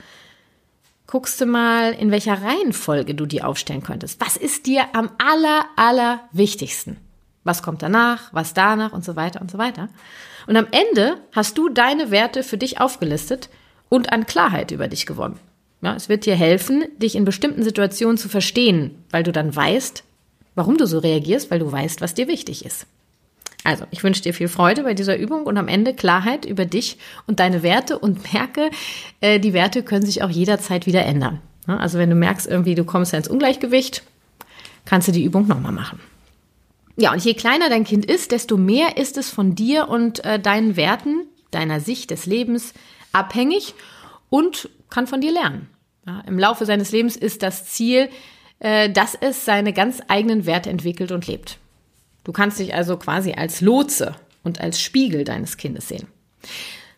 guckst 1.15 1.41
du 1.41 1.47
mal, 1.47 1.93
in 1.93 2.11
welcher 2.11 2.43
Reihenfolge 2.43 3.15
du 3.15 3.25
die 3.25 3.41
aufstellen 3.41 3.85
könntest. 3.85 4.21
Was 4.21 4.37
ist 4.37 4.67
dir 4.67 4.97
am 4.97 5.11
aller, 5.19 5.65
aller 5.77 6.29
wichtigsten? 6.33 6.97
Was 7.45 7.63
kommt 7.63 7.83
danach, 7.85 8.35
was 8.35 8.53
danach 8.53 8.93
und 8.93 9.05
so 9.05 9.15
weiter 9.15 9.41
und 9.41 9.49
so 9.49 9.57
weiter. 9.57 9.91
Und 10.49 10.57
am 10.57 10.67
Ende 10.73 11.19
hast 11.31 11.57
du 11.57 11.69
deine 11.69 12.11
Werte 12.11 12.43
für 12.43 12.59
dich 12.59 12.81
aufgelistet 12.81 13.49
und 13.89 14.13
an 14.13 14.27
Klarheit 14.27 14.73
über 14.73 14.89
dich 14.89 15.07
gewonnen. 15.07 15.39
Ja, 15.83 15.95
es 15.95 16.09
wird 16.09 16.27
dir 16.27 16.35
helfen, 16.35 16.85
dich 16.99 17.15
in 17.15 17.25
bestimmten 17.25 17.63
Situationen 17.63 18.19
zu 18.19 18.29
verstehen, 18.29 19.05
weil 19.13 19.23
du 19.23 19.31
dann 19.31 19.55
weißt, 19.55 20.03
warum 20.57 20.79
du 20.79 20.87
so 20.89 20.99
reagierst, 20.99 21.49
weil 21.49 21.61
du 21.61 21.71
weißt, 21.71 22.01
was 22.01 22.15
dir 22.15 22.27
wichtig 22.27 22.65
ist. 22.65 22.89
Also, 23.65 23.87
ich 23.91 24.05
wünsche 24.05 24.23
dir 24.23 24.35
viel 24.35 24.49
Freude 24.49 24.83
bei 24.83 24.93
dieser 24.93 25.17
Übung 25.17 25.45
und 25.45 25.57
am 25.57 25.69
Ende 25.69 25.95
Klarheit 25.95 26.45
über 26.45 26.67
dich 26.67 26.99
und 27.27 27.41
deine 27.41 27.63
Werte 27.63 27.99
und 27.99 28.33
merke, 28.33 28.71
äh, 29.21 29.41
die 29.41 29.55
Werte 29.55 29.83
können 29.83 30.05
sich 30.05 30.23
auch 30.23 30.31
jederzeit 30.31 30.87
wieder 30.87 31.05
ändern. 31.05 31.41
Also, 31.67 31.99
wenn 31.99 32.11
du 32.11 32.17
merkst, 32.17 32.47
irgendwie 32.47 32.75
du 32.75 32.85
kommst 32.85 33.13
ja 33.13 33.19
ins 33.19 33.29
Ungleichgewicht, 33.29 34.03
kannst 34.85 35.09
du 35.09 35.13
die 35.13 35.25
Übung 35.25 35.47
nochmal 35.47 35.73
machen. 35.73 35.99
Ja, 36.97 37.13
und 37.13 37.25
je 37.25 37.35
kleiner 37.35 37.71
dein 37.71 37.85
Kind 37.85 38.05
ist, 38.05 38.33
desto 38.33 38.57
mehr 38.57 38.99
ist 38.99 39.17
es 39.17 39.31
von 39.31 39.55
dir 39.55 39.89
und 39.89 40.25
äh, 40.25 40.39
deinen 40.39 40.77
Werten, 40.77 41.27
deiner 41.51 41.81
Sicht 41.81 42.11
des 42.11 42.27
Lebens 42.27 42.75
abhängig 43.13 43.75
und 44.29 44.69
kann 44.91 45.07
von 45.07 45.21
dir 45.21 45.33
lernen. 45.33 45.69
Im 46.27 46.39
Laufe 46.39 46.67
seines 46.67 46.93
Lebens 46.93 47.17
ist 47.17 47.43
das 47.43 47.65
Ziel, 47.65 48.11
äh, 48.59 48.91
dass 48.91 49.15
es 49.15 49.45
seine 49.45 49.73
ganz 49.73 50.01
eigenen 50.09 50.45
Werte 50.45 50.69
entwickelt 50.69 51.13
und 51.13 51.27
lebt. 51.27 51.59
Du 52.25 52.33
kannst 52.33 52.59
dich 52.59 52.75
also 52.75 52.97
quasi 52.97 53.33
als 53.33 53.61
Lotse 53.61 54.17
und 54.43 54.61
als 54.61 54.81
Spiegel 54.81 55.25
deines 55.25 55.57
Kindes 55.57 55.89
sehen. 55.89 56.09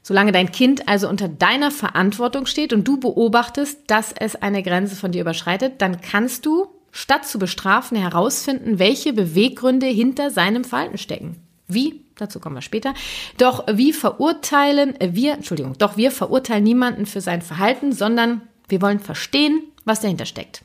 Solange 0.02 0.30
dein 0.30 0.52
Kind 0.52 0.88
also 0.88 1.08
unter 1.08 1.28
deiner 1.28 1.72
Verantwortung 1.72 2.46
steht 2.46 2.72
und 2.72 2.86
du 2.86 2.98
beobachtest, 2.98 3.80
dass 3.88 4.12
es 4.12 4.36
eine 4.36 4.62
Grenze 4.62 4.94
von 4.94 5.10
dir 5.10 5.20
überschreitet, 5.20 5.82
dann 5.82 6.00
kannst 6.00 6.46
du 6.46 6.68
statt 6.92 7.26
zu 7.26 7.38
bestrafen, 7.38 7.96
herausfinden, 7.96 8.78
welche 8.78 9.12
Beweggründe 9.12 9.86
hinter 9.86 10.30
seinem 10.30 10.64
Verhalten 10.64 10.96
stecken. 10.96 11.42
Wie? 11.68 12.02
Dazu 12.16 12.40
kommen 12.40 12.54
wir 12.54 12.62
später. 12.62 12.94
Doch 13.36 13.66
wie 13.70 13.92
verurteilen 13.92 14.98
äh, 15.00 15.10
wir, 15.12 15.34
Entschuldigung, 15.34 15.76
doch 15.76 15.96
wir 15.96 16.10
verurteilen 16.10 16.64
niemanden 16.64 17.04
für 17.04 17.20
sein 17.20 17.42
Verhalten, 17.42 17.92
sondern 17.92 18.42
wir 18.68 18.80
wollen 18.80 19.00
verstehen, 19.00 19.60
was 19.84 20.00
dahinter 20.00 20.24
steckt. 20.24 20.62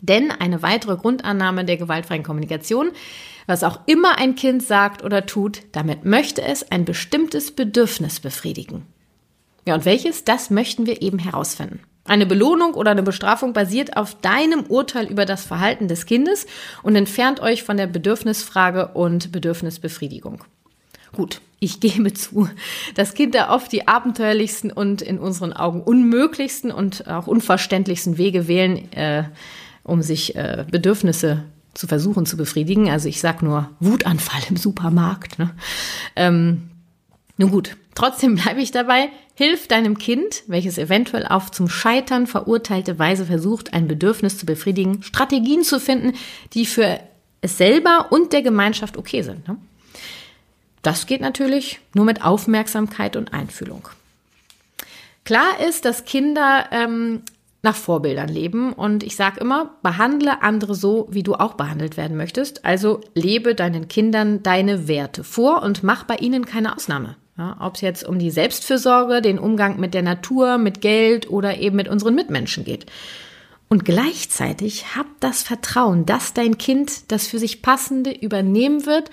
Denn 0.00 0.30
eine 0.30 0.62
weitere 0.62 0.96
Grundannahme 0.96 1.64
der 1.64 1.76
gewaltfreien 1.76 2.22
Kommunikation, 2.22 2.92
was 3.46 3.62
auch 3.62 3.80
immer 3.86 4.18
ein 4.18 4.34
Kind 4.34 4.62
sagt 4.62 5.04
oder 5.04 5.26
tut, 5.26 5.62
damit 5.72 6.04
möchte 6.04 6.42
es 6.42 6.70
ein 6.70 6.84
bestimmtes 6.84 7.52
Bedürfnis 7.52 8.20
befriedigen. 8.20 8.82
Ja, 9.66 9.74
und 9.74 9.84
welches, 9.84 10.24
das 10.24 10.50
möchten 10.50 10.86
wir 10.86 11.02
eben 11.02 11.18
herausfinden. 11.18 11.80
Eine 12.04 12.26
Belohnung 12.26 12.74
oder 12.74 12.92
eine 12.92 13.02
Bestrafung 13.02 13.52
basiert 13.52 13.96
auf 13.96 14.14
deinem 14.20 14.64
Urteil 14.66 15.06
über 15.06 15.24
das 15.24 15.44
Verhalten 15.44 15.88
des 15.88 16.06
Kindes 16.06 16.46
und 16.82 16.94
entfernt 16.94 17.40
euch 17.40 17.64
von 17.64 17.76
der 17.76 17.88
Bedürfnisfrage 17.88 18.88
und 18.88 19.32
Bedürfnisbefriedigung. 19.32 20.44
Gut, 21.12 21.40
ich 21.58 21.80
gebe 21.80 22.12
zu, 22.12 22.48
dass 22.94 23.14
Kinder 23.14 23.50
oft 23.50 23.72
die 23.72 23.88
abenteuerlichsten 23.88 24.70
und 24.70 25.02
in 25.02 25.18
unseren 25.18 25.52
Augen 25.52 25.82
unmöglichsten 25.82 26.70
und 26.70 27.08
auch 27.08 27.26
unverständlichsten 27.26 28.18
Wege 28.18 28.46
wählen, 28.46 28.92
äh, 28.92 29.24
um 29.82 30.02
sich 30.02 30.36
äh, 30.36 30.64
Bedürfnisse 30.70 31.44
zu 31.76 31.86
versuchen 31.86 32.26
zu 32.26 32.36
befriedigen. 32.36 32.90
Also 32.90 33.08
ich 33.08 33.20
sag 33.20 33.42
nur 33.42 33.70
Wutanfall 33.80 34.42
im 34.48 34.56
Supermarkt. 34.56 35.38
Ne? 35.38 35.54
Ähm, 36.16 36.70
nun 37.36 37.50
gut, 37.50 37.76
trotzdem 37.94 38.34
bleibe 38.42 38.60
ich 38.60 38.70
dabei. 38.70 39.10
Hilf 39.34 39.68
deinem 39.68 39.98
Kind, 39.98 40.42
welches 40.46 40.78
eventuell 40.78 41.26
auf 41.26 41.50
zum 41.50 41.68
Scheitern 41.68 42.26
verurteilte 42.26 42.98
Weise 42.98 43.26
versucht, 43.26 43.74
ein 43.74 43.86
Bedürfnis 43.86 44.38
zu 44.38 44.46
befriedigen, 44.46 45.02
Strategien 45.02 45.62
zu 45.62 45.78
finden, 45.78 46.14
die 46.54 46.64
für 46.64 47.00
es 47.42 47.58
selber 47.58 48.08
und 48.10 48.32
der 48.32 48.42
Gemeinschaft 48.42 48.96
okay 48.96 49.22
sind. 49.22 49.46
Ne? 49.46 49.58
Das 50.82 51.06
geht 51.06 51.20
natürlich 51.20 51.80
nur 51.94 52.04
mit 52.04 52.24
Aufmerksamkeit 52.24 53.16
und 53.16 53.32
Einfühlung. 53.32 53.88
Klar 55.24 55.60
ist, 55.68 55.84
dass 55.84 56.04
Kinder 56.04 56.66
ähm, 56.70 57.22
nach 57.66 57.76
Vorbildern 57.76 58.28
leben. 58.28 58.72
Und 58.72 59.02
ich 59.02 59.16
sage 59.16 59.40
immer, 59.40 59.74
behandle 59.82 60.42
andere 60.42 60.74
so, 60.74 61.08
wie 61.10 61.22
du 61.22 61.34
auch 61.34 61.54
behandelt 61.54 61.96
werden 61.96 62.16
möchtest. 62.16 62.64
Also 62.64 63.00
lebe 63.14 63.54
deinen 63.54 63.88
Kindern 63.88 64.42
deine 64.42 64.88
Werte 64.88 65.24
vor 65.24 65.62
und 65.62 65.82
mach 65.82 66.04
bei 66.04 66.16
ihnen 66.16 66.46
keine 66.46 66.74
Ausnahme. 66.74 67.16
Ja, 67.36 67.56
Ob 67.60 67.74
es 67.74 67.82
jetzt 67.82 68.04
um 68.04 68.18
die 68.18 68.30
Selbstfürsorge, 68.30 69.20
den 69.20 69.38
Umgang 69.38 69.78
mit 69.78 69.92
der 69.92 70.02
Natur, 70.02 70.56
mit 70.56 70.80
Geld 70.80 71.28
oder 71.28 71.58
eben 71.58 71.76
mit 71.76 71.88
unseren 71.88 72.14
Mitmenschen 72.14 72.64
geht. 72.64 72.86
Und 73.68 73.84
gleichzeitig 73.84 74.96
hab 74.96 75.06
das 75.20 75.42
Vertrauen, 75.42 76.06
dass 76.06 76.32
dein 76.32 76.56
Kind 76.56 77.10
das 77.10 77.26
für 77.26 77.40
sich 77.40 77.62
Passende 77.62 78.12
übernehmen 78.12 78.86
wird 78.86 79.10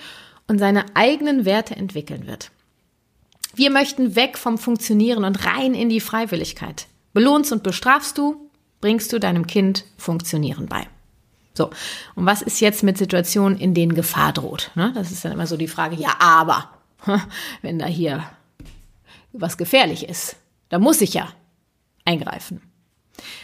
und 0.47 0.59
seine 0.59 0.85
eigenen 0.93 1.43
Werte 1.43 1.75
entwickeln 1.75 2.27
wird. 2.27 2.51
Wir 3.55 3.71
möchten 3.71 4.15
weg 4.15 4.37
vom 4.37 4.57
Funktionieren 4.57 5.25
und 5.25 5.45
rein 5.45 5.73
in 5.73 5.89
die 5.89 5.99
Freiwilligkeit. 5.99 6.85
Belohnst 7.13 7.51
und 7.51 7.63
bestrafst 7.63 8.17
du, 8.17 8.49
bringst 8.81 9.13
du 9.13 9.19
deinem 9.19 9.47
Kind 9.47 9.85
Funktionieren 9.97 10.67
bei. 10.67 10.87
So, 11.53 11.69
und 12.15 12.25
was 12.25 12.41
ist 12.41 12.59
jetzt 12.59 12.83
mit 12.83 12.97
Situationen, 12.97 13.59
in 13.59 13.73
denen 13.73 13.93
Gefahr 13.93 14.33
droht? 14.33 14.71
Ne? 14.75 14.91
Das 14.95 15.11
ist 15.11 15.23
dann 15.23 15.31
immer 15.31 15.47
so 15.47 15.55
die 15.55 15.67
Frage, 15.67 15.95
ja, 15.95 16.15
aber, 16.19 16.69
wenn 17.61 17.79
da 17.79 17.85
hier 17.85 18.23
was 19.31 19.57
gefährlich 19.57 20.09
ist, 20.09 20.35
da 20.69 20.79
muss 20.79 21.01
ich 21.01 21.13
ja 21.13 21.29
eingreifen. 22.05 22.61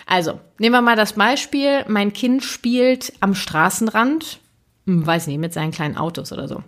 Also, 0.05 0.39
nehmen 0.57 0.73
wir 0.73 0.81
mal 0.81 0.95
das 0.95 1.13
Beispiel, 1.13 1.85
mein 1.87 2.13
Kind 2.13 2.43
spielt 2.43 3.13
am 3.19 3.35
Straßenrand, 3.35 4.39
hm, 4.87 5.05
weiß 5.05 5.27
nicht, 5.27 5.37
mit 5.37 5.53
seinen 5.53 5.71
kleinen 5.71 5.97
Autos 5.97 6.31
oder 6.31 6.47
so. 6.47 6.63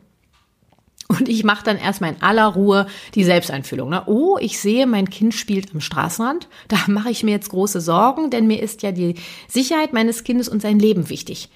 Und 1.12 1.28
ich 1.28 1.44
mache 1.44 1.66
dann 1.66 1.78
erstmal 1.78 2.14
in 2.14 2.22
aller 2.22 2.46
Ruhe 2.46 2.88
die 3.16 3.26
Selbsteinfühlung. 3.26 3.90
Ne? 3.90 4.04
Oh, 4.06 4.38
ich 4.40 4.60
sehe, 4.60 4.88
mein 4.88 5.10
Kind 5.10 5.34
spielt 5.34 5.74
am 5.74 5.82
Straßenrand. 5.82 6.48
Da 6.70 6.78
mache 6.88 7.10
ich 7.10 7.24
mir 7.24 7.32
jetzt 7.32 7.50
große 7.50 7.82
Sorgen, 7.82 8.30
denn 8.30 8.48
mir 8.48 8.62
ist 8.62 8.82
ja 8.82 8.94
die 8.94 9.16
Sicherheit 9.50 9.92
meines 9.92 10.24
Kindes 10.24 10.48
und 10.48 10.62
sein 10.62 10.80
Leben 10.80 11.10
wichtig. 11.10 11.50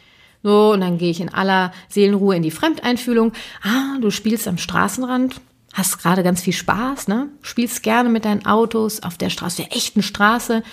So, 0.44 0.74
und 0.74 0.82
dann 0.82 0.98
gehe 0.98 1.10
ich 1.10 1.22
in 1.22 1.34
aller 1.34 1.72
Seelenruhe 1.88 2.36
in 2.36 2.44
die 2.44 2.52
Fremdeinfühlung. 2.52 3.32
Ah, 3.64 3.98
du 4.02 4.12
spielst 4.12 4.48
am 4.48 4.58
Straßenrand, 4.58 5.40
hast 5.74 6.00
gerade 6.00 6.22
ganz 6.22 6.42
viel 6.42 6.54
Spaß, 6.54 7.08
ne? 7.08 7.30
Spielst 7.42 7.82
gerne 7.82 8.10
mit 8.10 8.26
deinen 8.26 8.46
Autos 8.46 9.02
auf 9.04 9.18
der 9.18 9.30
Straße, 9.30 9.64
der 9.64 9.76
echten 9.76 10.04
Straße. 10.04 10.64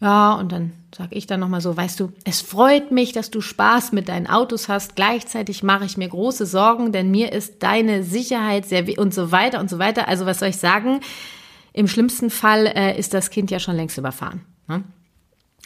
Ja, 0.00 0.32
und 0.34 0.52
dann 0.52 0.72
sage 0.96 1.14
ich 1.14 1.26
dann 1.26 1.40
nochmal 1.40 1.60
so, 1.60 1.76
weißt 1.76 2.00
du, 2.00 2.10
es 2.24 2.40
freut 2.40 2.90
mich, 2.90 3.12
dass 3.12 3.30
du 3.30 3.42
Spaß 3.42 3.92
mit 3.92 4.08
deinen 4.08 4.26
Autos 4.26 4.70
hast. 4.70 4.96
Gleichzeitig 4.96 5.62
mache 5.62 5.84
ich 5.84 5.98
mir 5.98 6.08
große 6.08 6.46
Sorgen, 6.46 6.90
denn 6.90 7.10
mir 7.10 7.32
ist 7.32 7.62
deine 7.62 8.02
Sicherheit 8.02 8.64
sehr 8.64 8.86
und 8.98 9.12
so 9.12 9.30
weiter 9.30 9.60
und 9.60 9.68
so 9.68 9.78
weiter. 9.78 10.08
Also 10.08 10.24
was 10.24 10.38
soll 10.38 10.48
ich 10.48 10.56
sagen? 10.56 11.00
Im 11.74 11.86
schlimmsten 11.86 12.30
Fall 12.30 12.66
äh, 12.66 12.98
ist 12.98 13.12
das 13.12 13.28
Kind 13.28 13.50
ja 13.50 13.60
schon 13.60 13.76
längst 13.76 13.98
überfahren. 13.98 14.40
Ne? 14.68 14.84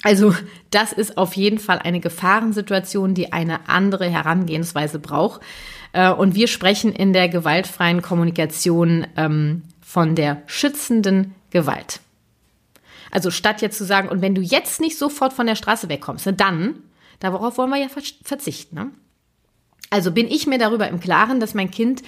Also 0.03 0.35
das 0.71 0.93
ist 0.93 1.17
auf 1.17 1.35
jeden 1.37 1.61
Fall 1.61 1.79
eine 1.79 2.01
Gefahrensituation, 2.01 3.15
die 3.15 3.33
eine 3.33 3.69
andere 3.69 4.11
Herangehensweise 4.11 4.99
braucht. 4.99 5.43
Äh, 5.93 6.11
und 6.11 6.35
wir 6.35 6.49
sprechen 6.49 6.93
in 6.93 7.13
der 7.13 7.29
gewaltfreien 7.29 8.03
Kommunikation 8.03 9.07
ähm, 9.17 9.63
von 9.81 10.17
der 10.17 10.43
schützenden 10.47 11.37
Gewalt. 11.51 12.01
Also 13.11 13.31
statt 13.31 13.63
jetzt 13.63 13.79
zu 13.79 13.85
sagen, 13.85 14.09
und 14.09 14.23
wenn 14.23 14.35
du 14.35 14.41
jetzt 14.41 14.81
nicht 14.81 14.99
sofort 14.99 15.33
von 15.33 15.47
der 15.47 15.57
Straße 15.57 15.89
wegkommst, 15.89 16.27
ne, 16.27 16.33
dann, 16.33 16.83
darauf 17.19 17.59
wollen 17.59 17.71
wir 17.71 17.79
ja 17.79 17.89
verzichten. 17.89 18.77
Ne? 18.77 18.91
Also 19.91 20.13
bin 20.13 20.29
ich 20.29 20.47
mir 20.47 20.59
darüber 20.59 20.89
im 20.89 21.01
Klaren, 21.01 21.41
dass 21.41 21.55
mein 21.55 21.71
Kind 21.71 22.03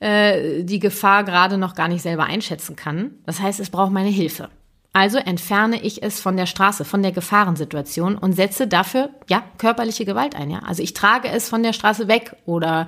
äh, 0.00 0.62
die 0.62 0.78
Gefahr 0.78 1.24
gerade 1.24 1.58
noch 1.58 1.74
gar 1.74 1.88
nicht 1.88 2.02
selber 2.02 2.24
einschätzen 2.24 2.76
kann. 2.76 3.12
Das 3.26 3.40
heißt, 3.40 3.60
es 3.60 3.70
braucht 3.70 3.92
meine 3.92 4.08
Hilfe. 4.08 4.48
Also 4.92 5.18
entferne 5.18 5.82
ich 5.82 6.02
es 6.02 6.20
von 6.20 6.38
der 6.38 6.46
Straße, 6.46 6.86
von 6.86 7.02
der 7.02 7.12
Gefahrensituation 7.12 8.16
und 8.16 8.32
setze 8.32 8.66
dafür, 8.66 9.10
ja, 9.28 9.44
körperliche 9.58 10.06
Gewalt 10.06 10.34
ein, 10.34 10.48
ja. 10.48 10.60
Also 10.60 10.82
ich 10.82 10.94
trage 10.94 11.28
es 11.28 11.50
von 11.50 11.62
der 11.62 11.74
Straße 11.74 12.08
weg 12.08 12.34
oder, 12.46 12.86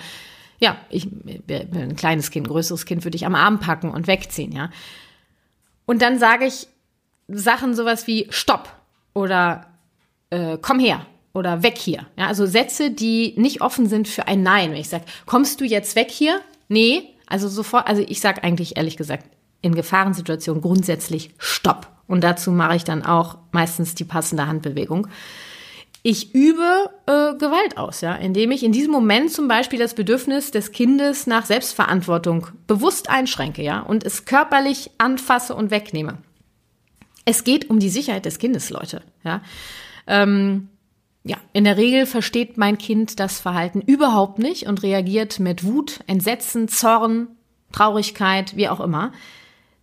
ja, 0.59 0.79
ich, 0.89 1.07
ein 1.07 1.97
kleines 1.97 2.31
Kind, 2.31 2.47
ein 2.47 2.51
größeres 2.51 2.87
Kind 2.87 3.05
würde 3.05 3.17
ich 3.17 3.27
am 3.27 3.35
Arm 3.35 3.61
packen 3.61 3.91
und 3.91 4.07
wegziehen, 4.07 4.53
ja. 4.53 4.71
Und 5.85 6.01
dann 6.01 6.19
sage 6.19 6.47
ich, 6.47 6.67
Sachen 7.29 7.75
sowas 7.75 8.07
wie 8.07 8.27
Stopp 8.31 8.69
oder 9.15 9.67
äh, 10.31 10.59
komm 10.61 10.79
her 10.79 11.07
oder 11.35 11.63
weg 11.63 11.79
hier. 11.79 12.07
Ja, 12.17 12.27
also 12.27 12.47
Sätze, 12.47 12.91
die 12.91 13.35
nicht 13.37 13.61
offen 13.61 13.87
sind 13.87 14.09
für 14.09 14.27
ein 14.27 14.43
Nein. 14.43 14.73
Wenn 14.73 14.81
ich 14.81 14.89
sage, 14.89 15.05
kommst 15.27 15.61
du 15.61 15.65
jetzt 15.65 15.95
weg 15.95 16.11
hier? 16.11 16.41
Nee, 16.69 17.15
also 17.27 17.49
sofort, 17.49 17.87
also 17.87 18.03
ich 18.07 18.21
sage 18.21 18.43
eigentlich 18.43 18.77
ehrlich 18.77 18.97
gesagt 18.97 19.27
in 19.61 19.75
Gefahrensituationen 19.75 20.63
grundsätzlich 20.63 21.31
Stopp. 21.39 21.89
Und 22.07 22.25
dazu 22.25 22.51
mache 22.51 22.77
ich 22.77 22.85
dann 22.85 23.05
auch 23.05 23.39
meistens 23.53 23.95
die 23.95 24.05
passende 24.05 24.47
Handbewegung. 24.47 25.09
Ich 26.03 26.35
übe 26.35 26.91
äh, 27.07 27.35
Gewalt 27.35 27.77
aus, 27.77 28.01
ja, 28.01 28.15
indem 28.15 28.51
ich 28.51 28.63
in 28.63 28.73
diesem 28.73 28.93
Moment 28.93 29.33
zum 29.33 29.49
Beispiel 29.49 29.79
das 29.79 29.95
Bedürfnis 29.95 30.51
des 30.51 30.73
Kindes 30.73 31.27
nach 31.27 31.45
Selbstverantwortung 31.45 32.47
bewusst 32.67 33.11
einschränke, 33.11 33.63
ja, 33.63 33.81
und 33.81 34.05
es 34.05 34.25
körperlich 34.25 34.93
anfasse 34.97 35.55
und 35.55 35.71
wegnehme. 35.71 36.19
Es 37.29 37.45
geht 37.45 37.69
um 37.69 37.79
die 37.79 37.91
Sicherheit 37.91 38.25
des 38.25 38.39
Kindes, 38.39 38.71
Leute. 38.71 39.03
Ja. 39.23 39.43
Ähm, 40.07 40.71
ja, 41.25 41.37
in 41.53 41.65
der 41.65 41.77
Regel 41.77 42.07
versteht 42.07 42.57
mein 42.57 42.79
Kind 42.79 43.21
das 43.21 43.39
Verhalten 43.39 43.83
überhaupt 43.83 44.39
nicht 44.39 44.67
und 44.67 44.83
reagiert 44.83 45.39
mit 45.39 45.63
Wut, 45.63 46.01
Entsetzen, 46.07 46.69
Zorn, 46.69 47.29
Traurigkeit, 47.71 48.57
wie 48.57 48.71
auch 48.71 48.81
immer. 48.81 49.13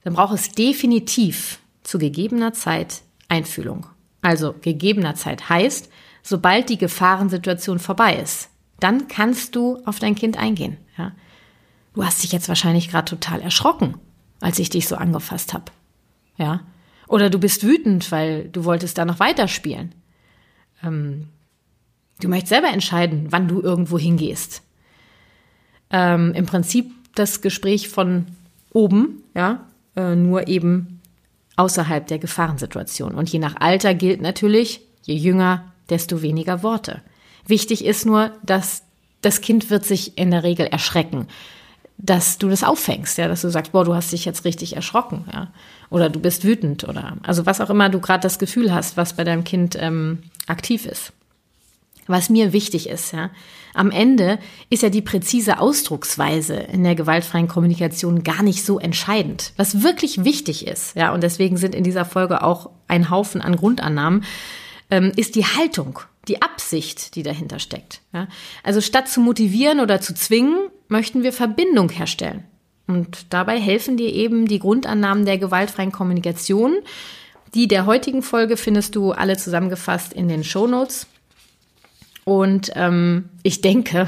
Dann 0.03 0.15
braucht 0.15 0.34
es 0.34 0.53
definitiv 0.53 1.60
zu 1.84 1.99
gegebener 1.99 2.53
Zeit 2.53 3.03
Einfühlung. 3.27 3.86
Also 4.23 4.55
gegebener 4.62 5.13
Zeit 5.13 5.47
heißt, 5.47 5.91
sobald 6.23 6.69
die 6.69 6.79
Gefahrensituation 6.79 7.77
vorbei 7.77 8.15
ist, 8.15 8.49
dann 8.79 9.08
kannst 9.08 9.55
du 9.55 9.84
auf 9.86 9.99
dein 9.99 10.15
Kind 10.15 10.39
eingehen. 10.39 10.77
Ja? 10.97 11.12
Du 11.93 12.03
hast 12.03 12.23
dich 12.23 12.31
jetzt 12.31 12.49
wahrscheinlich 12.49 12.89
gerade 12.89 13.05
total 13.05 13.39
erschrocken, 13.39 13.99
als 14.41 14.58
ich 14.58 14.71
dich 14.71 14.88
so 14.88 14.95
angefasst 14.95 15.53
habe. 15.53 15.65
Ja, 16.38 16.62
oder 17.07 17.29
du 17.29 17.39
bist 17.39 17.63
wütend, 17.63 18.11
weil 18.11 18.49
du 18.49 18.65
wolltest 18.65 18.97
da 18.97 19.05
noch 19.05 19.19
weiterspielen. 19.19 19.93
Ähm, 20.83 21.27
du 22.21 22.27
möchtest 22.27 22.49
selber 22.49 22.69
entscheiden, 22.69 23.27
wann 23.29 23.47
du 23.47 23.61
irgendwo 23.61 23.97
hingehst. 23.97 24.61
Ähm, 25.91 26.33
Im 26.33 26.45
Prinzip 26.45 26.91
das 27.13 27.41
Gespräch 27.41 27.89
von 27.89 28.25
oben, 28.73 29.23
ja, 29.35 29.67
äh, 29.95 30.15
nur 30.15 30.47
eben 30.47 31.01
außerhalb 31.55 32.05
der 32.07 32.19
Gefahrensituation. 32.19 33.15
Und 33.15 33.29
je 33.29 33.39
nach 33.39 33.55
Alter 33.59 33.93
gilt 33.93 34.21
natürlich, 34.21 34.81
je 35.03 35.15
jünger, 35.15 35.71
desto 35.89 36.21
weniger 36.21 36.63
Worte. 36.63 37.01
Wichtig 37.47 37.85
ist 37.85 38.05
nur, 38.05 38.31
dass 38.43 38.83
das 39.21 39.41
Kind 39.41 39.69
wird 39.69 39.85
sich 39.85 40.17
in 40.17 40.31
der 40.31 40.43
Regel 40.43 40.65
erschrecken 40.65 41.27
dass 41.97 42.38
du 42.38 42.49
das 42.49 42.63
auffängst, 42.63 43.17
ja, 43.17 43.27
dass 43.27 43.41
du 43.41 43.49
sagst, 43.49 43.71
boah, 43.71 43.86
du 43.86 43.95
hast 43.95 44.12
dich 44.12 44.25
jetzt 44.25 44.43
richtig 44.45 44.75
erschrocken, 44.75 45.25
ja, 45.34 45.47
oder 45.89 46.10
du 46.10 46.19
bist 46.19 46.43
wütend 46.43 46.84
oder 46.84 47.17
also 47.23 47.45
was 47.45 47.62
auch 47.62 47.69
immer 47.69 47.89
du 47.89 47.99
gerade 47.99 48.21
das 48.21 48.39
Gefühl 48.39 48.73
hast, 48.73 48.97
was 48.97 49.13
bei 49.13 49.23
deinem 49.23 49.43
Kind 49.43 49.77
ähm, 49.79 50.23
aktiv 50.47 50.86
ist. 50.86 51.13
was 52.08 52.29
mir 52.29 52.53
wichtig 52.53 52.88
ist, 52.89 53.13
ja. 53.13 53.31
Am 53.73 53.91
Ende 53.91 54.39
ist 54.69 54.84
ja 54.84 54.89
die 54.89 55.01
präzise 55.01 55.60
Ausdrucksweise 55.60 56.53
in 56.53 56.84
der 56.84 56.95
gewaltfreien 56.95 57.49
Kommunikation 57.49 58.23
gar 58.23 58.41
nicht 58.41 58.63
so 58.63 58.79
entscheidend. 58.79 59.51
Was 59.58 59.84
wirklich 59.84 60.23
wichtig 60.23 60.65
ist, 60.65 60.95
ja, 60.95 61.13
und 61.13 61.23
deswegen 61.23 61.58
sind 61.58 61.75
in 61.75 61.84
dieser 61.84 62.05
Folge 62.05 62.41
auch 62.41 62.69
ein 62.88 63.10
Haufen 63.10 63.41
an 63.41 63.58
Grundannahmen, 63.58 64.23
ähm, 64.91 65.12
ist 65.15 65.36
die 65.36 65.45
Haltung, 65.45 65.99
die 66.27 66.41
Absicht, 66.41 67.15
die 67.15 67.23
dahinter 67.23 67.60
steckt. 67.60 68.01
Ja. 68.13 68.27
Also 68.63 68.81
statt 68.81 69.10
zu 69.10 69.19
motivieren 69.19 69.79
oder 69.79 69.99
zu 69.99 70.13
zwingen, 70.13 70.69
möchten 70.88 71.24
wir 71.24 71.34
Verbindung 71.34 71.89
herstellen. 71.89 72.43
Und 72.88 73.34
dabei 73.34 73.60
helfen 73.60 73.98
dir 73.98 74.13
eben 74.13 74.48
die 74.48 74.60
Grundannahmen 74.60 75.26
der 75.26 75.38
gewaltfreien 75.38 75.91
Kommunikation. 75.91 76.76
Die 77.54 77.67
der 77.67 77.86
heutigen 77.86 78.21
Folge 78.21 78.58
findest 78.58 78.95
du 78.95 79.12
alle 79.12 79.38
zusammengefasst 79.38 80.13
in 80.13 80.28
den 80.28 80.43
Show 80.43 80.67
Notes. 80.67 81.08
Und 82.26 82.71
ähm, 82.76 83.30
ich 83.43 83.62
denke, 83.62 84.08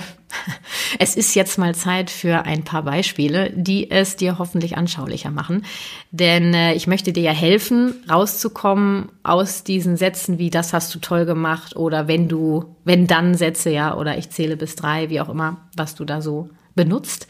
es 1.00 1.16
ist 1.16 1.36
jetzt 1.36 1.58
mal 1.58 1.76
Zeit 1.76 2.10
für 2.10 2.46
ein 2.46 2.64
paar 2.64 2.84
Beispiele, 2.84 3.52
die 3.52 3.92
es 3.92 4.16
dir 4.16 4.40
hoffentlich 4.40 4.76
anschaulicher 4.76 5.30
machen. 5.30 5.66
Denn 6.12 6.54
äh, 6.54 6.74
ich 6.74 6.88
möchte 6.88 7.14
dir 7.14 7.24
ja 7.24 7.32
helfen, 7.32 7.94
rauszukommen 8.10 9.10
aus 9.22 9.64
diesen 9.64 9.98
Sätzen 9.98 10.40
wie 10.40 10.50
das 10.50 10.74
hast 10.74 10.94
du 10.94 11.00
toll 11.00 11.26
gemacht 11.26 11.76
oder 11.76 12.08
wenn 12.08 12.28
du, 12.28 12.76
wenn 12.84 13.06
dann 13.06 13.36
Sätze, 13.36 13.70
ja, 13.70 13.96
oder 13.96 14.18
ich 14.18 14.32
zähle 14.32 14.58
bis 14.58 14.76
drei, 14.76 15.10
wie 15.10 15.22
auch 15.22 15.30
immer, 15.30 15.58
was 15.76 15.94
du 15.94 16.04
da 16.04 16.20
so 16.20 16.50
benutzt. 16.78 17.28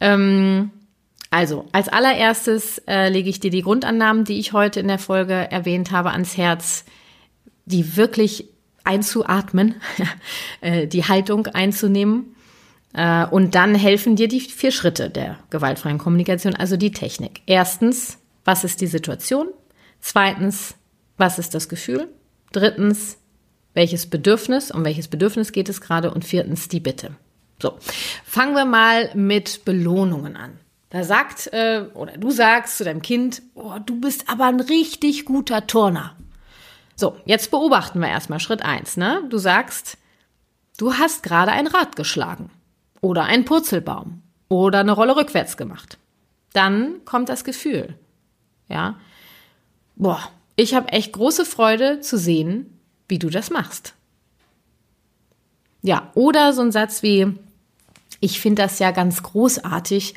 Ähm, 0.00 0.70
also, 1.30 1.66
als 1.72 1.88
allererstes 1.88 2.78
äh, 2.86 3.08
lege 3.08 3.30
ich 3.30 3.40
dir 3.40 3.50
die 3.50 3.62
Grundannahmen, 3.62 4.24
die 4.24 4.38
ich 4.38 4.52
heute 4.52 4.80
in 4.80 4.88
der 4.88 4.98
Folge 4.98 5.32
erwähnt 5.32 5.90
habe, 5.90 6.10
ans 6.10 6.36
Herz, 6.36 6.84
die 7.64 7.96
wirklich 7.96 8.50
einzuatmen, 8.84 9.76
äh, 10.60 10.86
die 10.86 11.04
Haltung 11.04 11.46
einzunehmen. 11.46 12.36
Äh, 12.92 13.26
und 13.26 13.54
dann 13.54 13.74
helfen 13.74 14.14
dir 14.14 14.28
die 14.28 14.40
vier 14.40 14.70
Schritte 14.70 15.10
der 15.10 15.38
gewaltfreien 15.50 15.98
Kommunikation, 15.98 16.54
also 16.54 16.76
die 16.76 16.92
Technik. 16.92 17.42
Erstens, 17.46 18.18
was 18.44 18.62
ist 18.62 18.80
die 18.80 18.86
Situation? 18.86 19.48
Zweitens, 20.00 20.74
was 21.16 21.38
ist 21.38 21.54
das 21.54 21.68
Gefühl? 21.68 22.08
Drittens, 22.52 23.18
welches 23.72 24.06
Bedürfnis, 24.06 24.70
um 24.70 24.84
welches 24.84 25.08
Bedürfnis 25.08 25.50
geht 25.50 25.68
es 25.68 25.80
gerade? 25.80 26.12
Und 26.12 26.24
viertens, 26.24 26.68
die 26.68 26.80
Bitte. 26.80 27.16
So, 27.64 27.78
fangen 28.26 28.54
wir 28.54 28.66
mal 28.66 29.10
mit 29.14 29.64
Belohnungen 29.64 30.36
an. 30.36 30.58
Da 30.90 31.02
sagt, 31.02 31.46
äh, 31.54 31.86
oder 31.94 32.18
du 32.18 32.30
sagst 32.30 32.76
zu 32.76 32.84
deinem 32.84 33.00
Kind, 33.00 33.40
oh, 33.54 33.78
du 33.78 33.98
bist 33.98 34.28
aber 34.28 34.44
ein 34.44 34.60
richtig 34.60 35.24
guter 35.24 35.66
Turner. 35.66 36.14
So, 36.94 37.16
jetzt 37.24 37.50
beobachten 37.50 38.00
wir 38.00 38.08
erstmal 38.08 38.38
Schritt 38.38 38.60
eins. 38.60 38.98
Ne? 38.98 39.22
Du 39.30 39.38
sagst, 39.38 39.96
du 40.76 40.92
hast 40.92 41.22
gerade 41.22 41.52
ein 41.52 41.66
Rad 41.66 41.96
geschlagen 41.96 42.50
oder 43.00 43.24
einen 43.24 43.46
Purzelbaum 43.46 44.20
oder 44.50 44.80
eine 44.80 44.92
Rolle 44.92 45.16
rückwärts 45.16 45.56
gemacht. 45.56 45.96
Dann 46.52 47.02
kommt 47.06 47.30
das 47.30 47.44
Gefühl. 47.44 47.94
Ja, 48.68 48.98
boah, 49.96 50.20
ich 50.54 50.74
habe 50.74 50.88
echt 50.88 51.14
große 51.14 51.46
Freude 51.46 52.00
zu 52.00 52.18
sehen, 52.18 52.78
wie 53.08 53.18
du 53.18 53.30
das 53.30 53.48
machst. 53.48 53.94
Ja, 55.84 56.10
oder 56.14 56.54
so 56.54 56.62
ein 56.62 56.72
Satz 56.72 57.02
wie, 57.02 57.34
ich 58.20 58.40
finde 58.40 58.62
das 58.62 58.78
ja 58.78 58.90
ganz 58.90 59.22
großartig, 59.22 60.14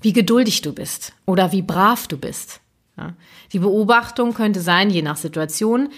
wie 0.00 0.12
geduldig 0.12 0.62
du 0.62 0.72
bist 0.72 1.12
oder 1.26 1.52
wie 1.52 1.62
brav 1.62 2.08
du 2.08 2.16
bist. 2.16 2.60
Ja. 2.96 3.14
Die 3.52 3.58
Beobachtung 3.58 4.34
könnte 4.34 4.60
sein, 4.60 4.90
je 4.90 5.02
nach 5.02 5.16
Situation, 5.16 5.90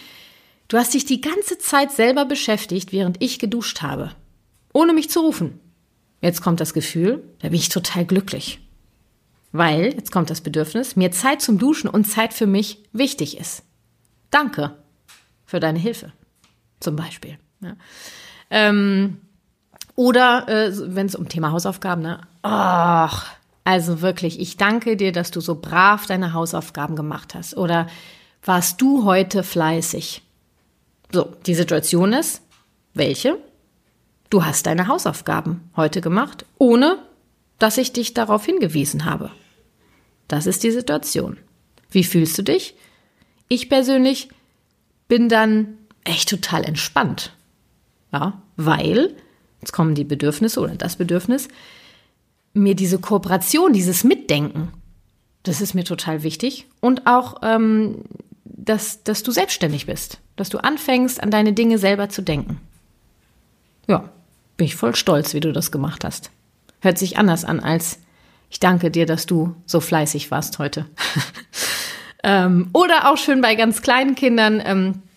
du 0.69 0.79
hast 0.79 0.95
dich 0.95 1.05
die 1.05 1.21
ganze 1.21 1.59
Zeit 1.59 1.93
selber 1.93 2.25
beschäftigt, 2.25 2.93
während 2.93 3.23
ich 3.23 3.39
geduscht 3.39 3.83
habe, 3.83 4.15
ohne 4.73 4.93
mich 4.93 5.11
zu 5.11 5.21
rufen. 5.21 5.61
Jetzt 6.21 6.41
kommt 6.41 6.61
das 6.61 6.73
Gefühl, 6.73 7.23
da 7.41 7.49
bin 7.49 7.59
ich 7.59 7.69
total 7.69 8.05
glücklich. 8.05 8.61
Weil, 9.51 9.93
jetzt 9.95 10.13
kommt 10.13 10.31
das 10.31 10.41
Bedürfnis, 10.41 10.97
mir 10.97 11.11
Zeit 11.11 11.43
zum 11.43 11.59
Duschen 11.59 11.89
und 11.91 12.05
Zeit 12.05 12.33
für 12.33 12.47
mich 12.47 12.79
wichtig 12.93 13.39
ist. 13.39 13.65
Danke 14.31 14.77
für 15.45 15.61
deine 15.61 15.79
Hilfe, 15.79 16.13
zum 16.81 16.97
Beispiel. 16.97 17.39
Ja. 17.61 17.77
Ähm, 18.49 19.19
oder 19.95 20.49
äh, 20.49 20.73
wenn 20.95 21.07
es 21.07 21.15
um 21.15 21.29
Thema 21.29 21.53
Hausaufgaben, 21.53 22.03
ne? 22.03 22.21
Ach, 22.43 23.31
also 23.65 24.01
wirklich, 24.01 24.41
ich 24.41 24.57
danke 24.57 24.97
dir, 24.97 25.13
dass 25.13 25.31
du 25.31 25.41
so 25.41 25.55
brav 25.55 26.07
deine 26.07 26.33
Hausaufgaben 26.33 26.97
gemacht 26.97 27.35
hast. 27.35 27.57
Oder 27.57 27.87
warst 28.45 28.81
du 28.81 29.05
heute 29.05 29.43
fleißig? 29.43 30.23
So, 31.13 31.33
die 31.47 31.55
Situation 31.55 32.13
ist, 32.13 32.43
welche? 32.95 33.39
Du 34.31 34.45
hast 34.45 34.67
deine 34.67 34.89
Hausaufgaben 34.89 35.71
heute 35.77 36.01
gemacht, 36.01 36.47
ohne 36.59 36.99
dass 37.59 37.79
ich 37.79 37.93
dich 37.93 38.15
darauf 38.15 38.45
hingewiesen 38.45 39.05
habe. 39.05 39.31
Das 40.27 40.47
ist 40.47 40.65
die 40.65 40.71
Situation. 40.71 41.37
Wie 41.91 42.05
fühlst 42.05 42.39
du 42.39 42.43
dich? 42.43 42.75
Ich 43.49 43.69
persönlich 43.69 44.31
bin 45.07 45.29
dann 45.29 45.77
echt 46.05 46.31
total 46.31 46.65
entspannt. 46.65 47.35
Ja, 48.13 48.43
weil, 48.57 49.15
jetzt 49.63 49.73
kommen 49.73 49.95
die 49.95 50.05
Bedürfnisse 50.05 50.61
oder 50.61 50.75
das 50.75 50.97
Bedürfnis, 50.97 51.49
mir 52.53 52.75
diese 52.75 52.99
Kooperation, 52.99 53.73
dieses 53.73 54.05
Mitdenken, 54.05 54.69
das 55.43 55.63
ist 55.63 55.75
mir 55.75 55.85
total 55.85 56.23
wichtig. 56.23 56.67
Und 56.81 57.07
auch, 57.07 57.37
ähm, 57.43 58.03
dass, 58.45 59.03
dass 59.03 59.23
du 59.23 59.33
selbstständig 59.33 59.87
bist, 59.87 60.19
dass 60.37 60.51
du 60.51 60.59
anfängst, 60.59 61.23
an 61.23 61.31
deine 61.31 61.55
Dinge 61.55 61.79
selber 61.79 62.11
zu 62.11 62.21
denken. 62.21 62.61
Ja, 63.89 64.11
bin 64.57 64.67
ich 64.67 64.77
voll 64.77 64.95
stolz, 64.95 65.33
wie 65.33 65.41
du 65.41 65.53
das 65.53 65.73
gemacht 65.73 66.05
hast. 66.05 66.31
Hört 66.81 66.99
sich 66.99 67.17
anders 67.17 67.45
an 67.45 67.61
als 67.61 67.99
ich 68.53 68.61
danke 68.61 68.91
dir, 68.91 69.07
dass 69.07 69.25
du 69.25 69.57
so 69.65 69.81
fleißig 69.81 70.31
warst 70.31 70.59
heute. 70.59 70.85
ähm, 72.23 72.69
oder 72.75 73.11
auch 73.11 73.17
schön 73.17 73.41
bei 73.41 73.55
ganz 73.55 73.81
kleinen 73.81 74.15
Kindern. 74.15 74.63
Ähm, 74.63 74.91
äh, 74.91 75.12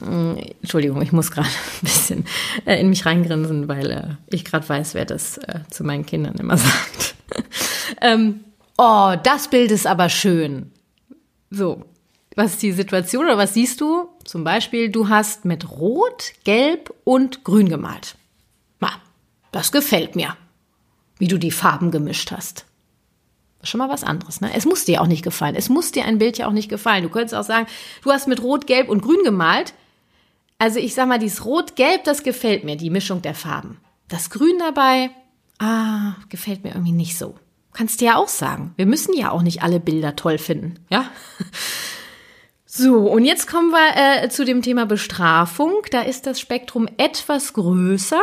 Entschuldigung, 0.00 1.02
ich 1.02 1.12
muss 1.12 1.30
gerade 1.30 1.48
ein 1.82 1.82
bisschen 1.82 2.24
äh, 2.64 2.80
in 2.80 2.88
mich 2.88 3.04
reingrinsen, 3.04 3.68
weil 3.68 3.90
äh, 3.90 4.34
ich 4.34 4.44
gerade 4.44 4.68
weiß, 4.68 4.94
wer 4.94 5.04
das 5.04 5.38
äh, 5.38 5.60
zu 5.70 5.84
meinen 5.84 6.06
Kindern 6.06 6.36
immer 6.36 6.56
sagt. 6.56 7.14
ähm, 8.00 8.44
oh, 8.76 9.14
das 9.22 9.48
Bild 9.48 9.70
ist 9.70 9.86
aber 9.86 10.08
schön. 10.08 10.70
So, 11.50 11.84
was 12.36 12.52
ist 12.52 12.62
die 12.62 12.72
Situation 12.72 13.24
oder 13.24 13.38
was 13.38 13.54
siehst 13.54 13.80
du? 13.80 14.08
Zum 14.24 14.44
Beispiel, 14.44 14.90
du 14.90 15.08
hast 15.08 15.44
mit 15.44 15.70
Rot, 15.70 16.32
Gelb 16.44 16.94
und 17.04 17.42
Grün 17.42 17.68
gemalt. 17.68 18.14
Na, 18.78 18.90
das 19.50 19.72
gefällt 19.72 20.14
mir, 20.14 20.36
wie 21.18 21.26
du 21.26 21.38
die 21.38 21.50
Farben 21.50 21.90
gemischt 21.90 22.30
hast. 22.30 22.66
Schon 23.64 23.78
mal 23.78 23.88
was 23.88 24.04
anderes, 24.04 24.40
ne? 24.40 24.52
Es 24.54 24.66
muss 24.66 24.84
dir 24.84 25.02
auch 25.02 25.08
nicht 25.08 25.24
gefallen. 25.24 25.56
Es 25.56 25.68
muss 25.68 25.90
dir 25.90 26.04
ein 26.04 26.18
Bild 26.18 26.38
ja 26.38 26.46
auch 26.46 26.52
nicht 26.52 26.68
gefallen. 26.68 27.02
Du 27.02 27.08
könntest 27.08 27.34
auch 27.34 27.42
sagen, 27.42 27.66
du 28.04 28.12
hast 28.12 28.28
mit 28.28 28.40
Rot, 28.40 28.68
Gelb 28.68 28.88
und 28.88 29.02
Grün 29.02 29.24
gemalt. 29.24 29.74
Also 30.58 30.78
ich 30.80 30.94
sag 30.94 31.08
mal, 31.08 31.18
dieses 31.18 31.44
Rot-Gelb, 31.44 32.04
das 32.04 32.22
gefällt 32.22 32.64
mir, 32.64 32.76
die 32.76 32.90
Mischung 32.90 33.22
der 33.22 33.34
Farben. 33.34 33.78
Das 34.08 34.30
Grün 34.30 34.58
dabei, 34.58 35.10
ah, 35.58 36.14
gefällt 36.28 36.64
mir 36.64 36.70
irgendwie 36.70 36.92
nicht 36.92 37.16
so. 37.16 37.36
Kannst 37.72 38.00
du 38.00 38.06
ja 38.06 38.16
auch 38.16 38.28
sagen. 38.28 38.74
Wir 38.76 38.86
müssen 38.86 39.14
ja 39.16 39.30
auch 39.30 39.42
nicht 39.42 39.62
alle 39.62 39.78
Bilder 39.78 40.16
toll 40.16 40.38
finden, 40.38 40.74
ja? 40.90 41.04
So, 42.70 43.10
und 43.10 43.24
jetzt 43.24 43.48
kommen 43.48 43.70
wir 43.70 44.22
äh, 44.22 44.28
zu 44.28 44.44
dem 44.44 44.60
Thema 44.60 44.84
Bestrafung. 44.84 45.72
Da 45.90 46.02
ist 46.02 46.26
das 46.26 46.38
Spektrum 46.38 46.86
etwas 46.98 47.54
größer 47.54 48.20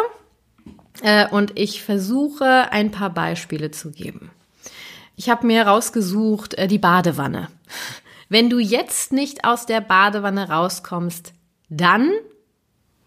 äh, 1.02 1.28
und 1.28 1.58
ich 1.60 1.84
versuche 1.84 2.72
ein 2.72 2.92
paar 2.92 3.10
Beispiele 3.10 3.72
zu 3.72 3.92
geben. 3.92 4.30
Ich 5.16 5.30
habe 5.30 5.48
mir 5.48 5.66
rausgesucht 5.66 6.54
äh, 6.54 6.68
die 6.68 6.78
Badewanne. 6.78 7.48
Wenn 8.30 8.50
du 8.50 8.60
jetzt 8.60 9.12
nicht 9.12 9.44
aus 9.46 9.66
der 9.66 9.82
Badewanne 9.82 10.48
rauskommst, 10.48 11.34
dann, 11.70 12.12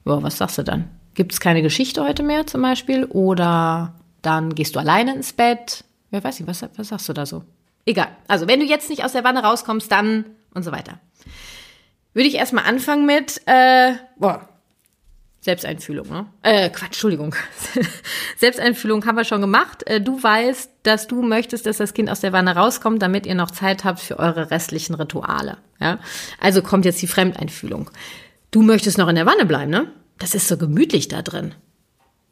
boah, 0.04 0.22
was 0.22 0.38
sagst 0.38 0.58
du 0.58 0.62
dann? 0.62 0.90
Gibt 1.14 1.32
es 1.32 1.40
keine 1.40 1.62
Geschichte 1.62 2.04
heute 2.04 2.22
mehr 2.22 2.46
zum 2.46 2.62
Beispiel? 2.62 3.04
Oder 3.04 3.94
dann 4.22 4.54
gehst 4.54 4.76
du 4.76 4.80
alleine 4.80 5.14
ins 5.14 5.32
Bett? 5.32 5.84
Wer 6.10 6.22
weiß 6.22 6.40
nicht, 6.40 6.48
was, 6.48 6.64
was 6.76 6.88
sagst 6.88 7.08
du 7.08 7.12
da 7.12 7.26
so? 7.26 7.44
Egal. 7.84 8.08
Also, 8.28 8.46
wenn 8.46 8.60
du 8.60 8.66
jetzt 8.66 8.90
nicht 8.90 9.04
aus 9.04 9.12
der 9.12 9.24
Wanne 9.24 9.42
rauskommst, 9.42 9.90
dann 9.90 10.24
und 10.54 10.62
so 10.62 10.72
weiter. 10.72 11.00
Würde 12.14 12.28
ich 12.28 12.34
erstmal 12.34 12.64
anfangen 12.64 13.06
mit, 13.06 13.40
äh, 13.46 13.94
boah, 14.16 14.48
Selbsteinfühlung, 15.40 16.08
ne? 16.08 16.26
Äh, 16.42 16.68
Quatsch, 16.68 16.86
Entschuldigung. 16.86 17.34
Selbsteinfühlung 18.36 19.06
haben 19.06 19.16
wir 19.16 19.24
schon 19.24 19.40
gemacht. 19.40 19.86
Äh, 19.86 20.00
du 20.00 20.20
weißt, 20.22 20.70
dass 20.82 21.06
du 21.06 21.22
möchtest, 21.22 21.64
dass 21.64 21.76
das 21.76 21.94
Kind 21.94 22.10
aus 22.10 22.20
der 22.20 22.32
Wanne 22.32 22.56
rauskommt, 22.56 23.00
damit 23.00 23.24
ihr 23.24 23.36
noch 23.36 23.50
Zeit 23.50 23.84
habt 23.84 24.00
für 24.00 24.18
eure 24.18 24.50
restlichen 24.50 24.94
Rituale. 24.94 25.58
Ja? 25.80 26.00
Also 26.40 26.60
kommt 26.60 26.84
jetzt 26.84 27.00
die 27.00 27.06
Fremdeinfühlung. 27.06 27.90
Du 28.50 28.62
möchtest 28.62 28.98
noch 28.98 29.08
in 29.08 29.16
der 29.16 29.26
Wanne 29.26 29.46
bleiben, 29.46 29.70
ne? 29.70 29.92
Das 30.18 30.34
ist 30.34 30.48
so 30.48 30.56
gemütlich 30.56 31.08
da 31.08 31.22
drin. 31.22 31.54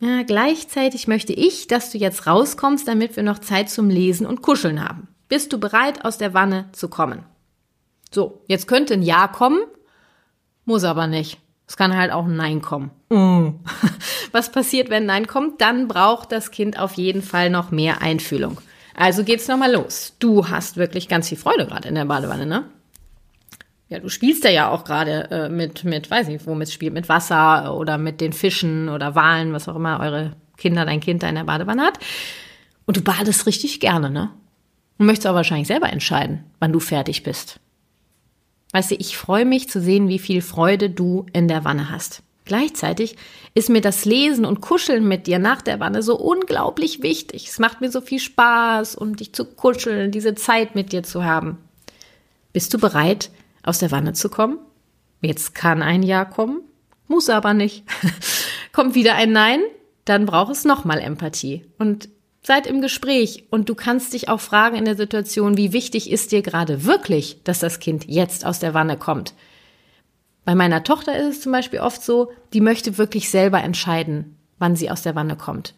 Ja, 0.01 0.23
gleichzeitig 0.23 1.09
möchte 1.09 1.33
ich, 1.33 1.69
dass 1.69 1.91
du 1.91 1.99
jetzt 1.99 2.27
rauskommst, 2.27 2.87
damit 2.87 3.17
wir 3.17 3.23
noch 3.23 3.39
Zeit 3.39 3.71
zum 3.71 3.89
Lesen 3.89 4.27
und 4.27 4.43
Kuscheln 4.43 4.87
haben. 4.87 5.09
Bist 5.29 5.53
du 5.53 5.59
bereit, 5.59 6.05
aus 6.05 6.19
der 6.19 6.35
Wanne 6.35 6.67
zu 6.73 6.89
kommen? 6.89 7.25
So, 8.13 8.43
jetzt 8.47 8.69
könnte 8.69 8.95
ein 8.95 9.03
Ja 9.03 9.29
kommen, 9.29 9.61
muss 10.65 10.85
aber 10.85 11.07
nicht. 11.07 11.39
Es 11.67 11.77
kann 11.77 11.97
halt 11.97 12.13
auch 12.13 12.27
ein 12.27 12.37
Nein 12.37 12.63
kommen. 12.63 12.91
Mm. 13.09 13.61
Was 14.33 14.53
passiert, 14.53 14.91
wenn 14.91 15.07
Nein 15.07 15.27
kommt? 15.27 15.61
Dann 15.61 15.89
braucht 15.89 16.31
das 16.31 16.51
Kind 16.51 16.79
auf 16.79 16.95
jeden 16.95 17.23
Fall 17.23 17.51
noch 17.51 17.71
mehr 17.71 18.03
Einfühlung. 18.03 18.61
Also 18.95 19.25
geht's 19.25 19.49
nochmal 19.49 19.73
los. 19.73 20.15
Du 20.19 20.49
hast 20.49 20.77
wirklich 20.77 21.09
ganz 21.09 21.29
viel 21.29 21.39
Freude 21.39 21.67
gerade 21.67 21.89
in 21.89 21.95
der 21.95 22.05
Badewanne, 22.05 22.47
ne? 22.47 22.65
Ja, 23.89 24.01
du 24.01 24.09
spielst 24.09 24.43
ja 24.45 24.51
ja 24.51 24.71
auch 24.71 24.85
gerade 24.85 25.31
äh, 25.31 25.49
mit, 25.49 25.85
mit, 25.85 26.11
weiß 26.11 26.27
nicht, 26.29 26.47
womit 26.47 26.71
spielt, 26.71 26.93
mit 26.93 27.09
Wasser 27.09 27.77
oder 27.77 27.99
mit 27.99 28.21
den 28.21 28.33
Fischen 28.33 28.89
oder 28.89 29.15
Walen, 29.15 29.53
was 29.53 29.69
auch 29.69 29.77
immer 29.77 30.01
eure 30.01 30.33
Kinder, 30.57 30.85
dein 30.85 31.01
Kind 31.01 31.23
da 31.23 31.29
in 31.29 31.37
der 31.37 31.45
Badewanne 31.45 31.83
hat. 31.83 31.99
Und 32.85 32.97
du 32.97 33.03
badest 33.03 33.47
richtig 33.47 33.79
gerne, 33.79 34.11
ne? 34.11 34.31
Und 34.99 35.07
möchtest 35.07 35.27
aber 35.27 35.37
wahrscheinlich 35.37 35.69
selber 35.69 35.93
entscheiden, 35.93 36.45
wann 36.59 36.73
du 36.73 36.81
fertig 36.81 37.23
bist. 37.23 37.61
Weißt 38.73 38.91
du, 38.91 38.97
ich 38.97 39.17
freue 39.17 39.45
mich 39.45 39.69
zu 39.69 39.81
sehen, 39.81 40.09
wie 40.09 40.19
viel 40.19 40.43
Freude 40.43 40.91
du 40.91 41.27
in 41.33 41.47
der 41.49 41.65
Wanne 41.65 41.91
hast. 41.91 42.23
Gleichzeitig 42.45 43.17
ist 43.55 43.71
mir 43.71 43.81
das 43.81 44.05
Lesen 44.05 44.45
und 44.45 44.61
Kuscheln 44.61 45.07
mit 45.07 45.27
dir 45.27 45.39
nach 45.39 45.63
der 45.63 45.81
Wanne 45.81 46.03
so 46.03 46.17
unglaublich 46.17 47.03
wichtig. 47.03 47.49
Es 47.49 47.59
macht 47.59 47.81
mir 47.81 47.91
so 47.91 48.01
viel 48.01 48.21
Spaß, 48.21 48.95
um 48.95 49.17
dich 49.17 49.33
zu 49.33 49.45
kuscheln, 49.45 50.13
diese 50.13 50.35
Zeit 50.35 50.75
mit 50.75 50.93
dir 50.93 51.03
zu 51.03 51.25
haben. 51.25 51.59
Bist 52.53 52.73
du 52.73 52.79
bereit, 52.79 53.31
aus 53.67 53.79
der 53.79 53.91
Wanne 53.91 54.13
zu 54.13 54.29
kommen? 54.29 54.59
Jetzt 55.21 55.55
kann 55.55 55.83
ein 55.83 56.03
Ja 56.03 56.25
kommen, 56.25 56.61
muss 57.09 57.29
aber 57.29 57.55
nicht. 57.55 57.85
Kommt 58.73 58.95
wieder 58.95 59.15
ein 59.15 59.33
Nein, 59.33 59.61
dann 60.05 60.27
braucht 60.27 60.53
es 60.53 60.65
nochmal 60.65 61.01
Empathie. 61.01 61.65
Und 61.79 62.09
seid 62.43 62.67
im 62.67 62.81
Gespräch 62.81 63.45
und 63.51 63.69
du 63.69 63.75
kannst 63.75 64.13
dich 64.13 64.29
auch 64.29 64.41
fragen 64.41 64.77
in 64.77 64.85
der 64.85 64.97
Situation, 64.97 65.57
wie 65.57 65.73
wichtig 65.73 66.11
ist 66.11 66.31
dir 66.33 66.43
gerade 66.43 66.85
wirklich, 66.85 67.43
dass 67.43 67.59
das 67.59 67.81
Kind 67.81 68.07
jetzt 68.07 68.47
aus 68.47 68.61
der 68.61 68.73
Wanne 68.73 68.97
kommt? 68.97 69.35
Bei 70.45 70.55
meiner 70.55 70.85
Tochter 70.85 71.17
ist 71.19 71.27
es 71.27 71.41
zum 71.41 71.51
Beispiel 71.51 71.81
oft 71.81 72.03
so, 72.03 72.31
die 72.53 72.61
möchte 72.61 72.99
wirklich 72.99 73.31
selber 73.31 73.61
entscheiden, 73.63 74.37
wann 74.59 74.77
sie 74.77 74.91
aus 74.91 75.03
der 75.03 75.17
Wanne 75.17 75.37
kommt. 75.37 75.75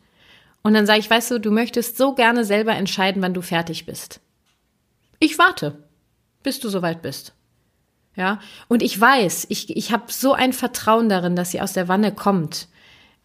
Und 0.62 0.74
dann 0.74 0.85
sage 0.85 0.98
ich, 0.98 1.09
weißt 1.09 1.31
du, 1.31 1.40
du 1.40 1.51
möchtest 1.51 1.96
so 1.96 2.14
gerne 2.14 2.44
selber 2.44 2.74
entscheiden, 2.74 3.22
wann 3.22 3.33
du 3.33 3.40
fertig 3.40 3.87
bist. 3.87 4.20
Ich 5.20 5.38
warte, 5.38 5.88
bis 6.42 6.61
du 6.61 6.68
soweit 6.68 7.01
bist. 7.01 7.33
Ja, 8.18 8.40
und 8.66 8.83
ich 8.83 9.00
weiß, 9.00 9.46
ich, 9.48 9.76
ich 9.76 9.92
habe 9.92 10.04
so 10.09 10.33
ein 10.33 10.52
Vertrauen 10.52 11.09
darin, 11.09 11.37
dass 11.37 11.52
sie 11.52 11.61
aus 11.61 11.72
der 11.72 11.87
Wanne 11.87 12.11
kommt. 12.11 12.66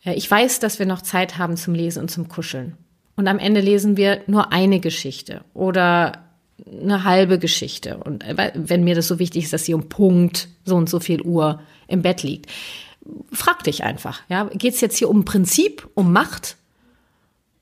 Ich 0.03 0.29
weiß, 0.29 0.60
dass 0.60 0.77
wir 0.77 0.86
noch 0.86 1.01
Zeit 1.01 1.39
haben 1.39 1.58
zum 1.58 1.73
Lesen 1.73 2.01
und 2.03 2.12
zum 2.12 2.27
Kuscheln. 2.27 2.77
Und 3.15 3.27
am 3.27 3.39
Ende 3.39 3.60
lesen 3.60 3.97
wir 3.97 4.21
nur 4.27 4.51
eine 4.51 4.79
Geschichte 4.79 5.43
oder 5.56 6.23
eine 6.67 7.06
halbe 7.06 7.39
Geschichte. 7.39 7.97
Und 7.97 8.23
äh, 8.23 8.51
wenn 8.53 8.84
mir 8.84 8.93
das 8.93 9.08
so 9.08 9.17
wichtig 9.17 9.45
ist, 9.45 9.53
dass 9.53 9.65
sie 9.65 9.73
um 9.73 9.89
Punkt 9.89 10.47
so 10.63 10.75
und 10.75 10.89
so 10.89 10.99
viel 10.99 11.23
Uhr 11.23 11.62
im 11.88 12.03
Bett 12.03 12.21
liegt. 12.21 12.51
Frag 13.32 13.63
dich 13.63 13.84
einfach, 13.84 14.21
ja, 14.29 14.45
geht 14.53 14.75
es 14.75 14.82
jetzt 14.82 14.97
hier 14.97 15.10
um 15.10 15.25
Prinzip, 15.25 15.89
um 15.95 16.13
Macht 16.13 16.56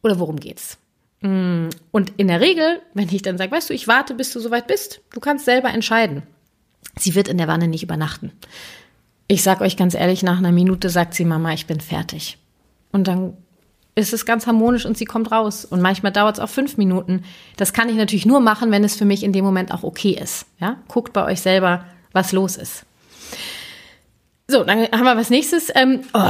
oder 0.04 0.20
worum 0.20 0.40
geht's? 0.40 0.78
Mm, 1.22 1.70
und 1.92 2.14
in 2.18 2.28
der 2.28 2.42
Regel, 2.42 2.82
wenn 2.94 3.10
ich 3.10 3.22
dann 3.22 3.38
sage, 3.38 3.52
weißt 3.52 3.70
du, 3.70 3.74
ich 3.74 3.88
warte, 3.88 4.16
bis 4.16 4.34
du 4.34 4.40
soweit 4.40 4.68
bist, 4.68 5.02
du 5.14 5.22
kannst 5.22 5.46
selber 5.46 5.70
entscheiden. 5.70 6.24
Sie 6.98 7.16
wird 7.16 7.28
in 7.28 7.38
der 7.38 7.48
Wanne 7.48 7.68
nicht 7.68 7.84
übernachten. 7.84 8.32
Ich 9.28 9.44
sag 9.44 9.62
euch 9.62 9.78
ganz 9.78 9.94
ehrlich, 9.94 10.24
nach 10.24 10.38
einer 10.38 10.52
Minute 10.52 10.90
sagt 10.90 11.14
sie, 11.14 11.26
Mama, 11.26 11.54
ich 11.54 11.66
bin 11.66 11.80
fertig. 11.80 12.38
Und 12.92 13.08
dann 13.08 13.38
ist 13.96 14.14
es 14.14 14.26
ganz 14.26 14.48
harmonisch 14.48 14.86
und 14.86 14.98
sie 14.98 15.06
kommt 15.06 15.32
raus. 15.32 15.66
Und 15.66 15.82
manchmal 15.82 16.12
dauert 16.12 16.38
es 16.38 16.44
auch 16.44 16.50
fünf 16.50 16.78
Minuten. 16.78 17.24
Das 17.58 17.74
kann 17.74 17.90
ich 17.90 17.96
natürlich 17.96 18.26
nur 18.26 18.40
machen, 18.40 18.72
wenn 18.72 18.84
es 18.84 18.96
für 18.96 19.06
mich 19.06 19.24
in 19.24 19.34
dem 19.34 19.46
Moment 19.46 19.72
auch 19.72 19.84
okay 19.84 20.12
ist. 20.12 20.46
Ja, 20.60 20.78
guckt 20.88 21.14
bei 21.14 21.26
euch 21.26 21.42
selber, 21.42 21.86
was 22.12 22.32
los 22.32 22.58
ist. 22.58 22.86
So, 24.48 24.64
dann 24.64 24.80
haben 24.92 25.04
wir 25.04 25.16
was 25.16 25.30
nächstes. 25.30 25.72
Ähm, 25.76 26.02
oh, 26.14 26.30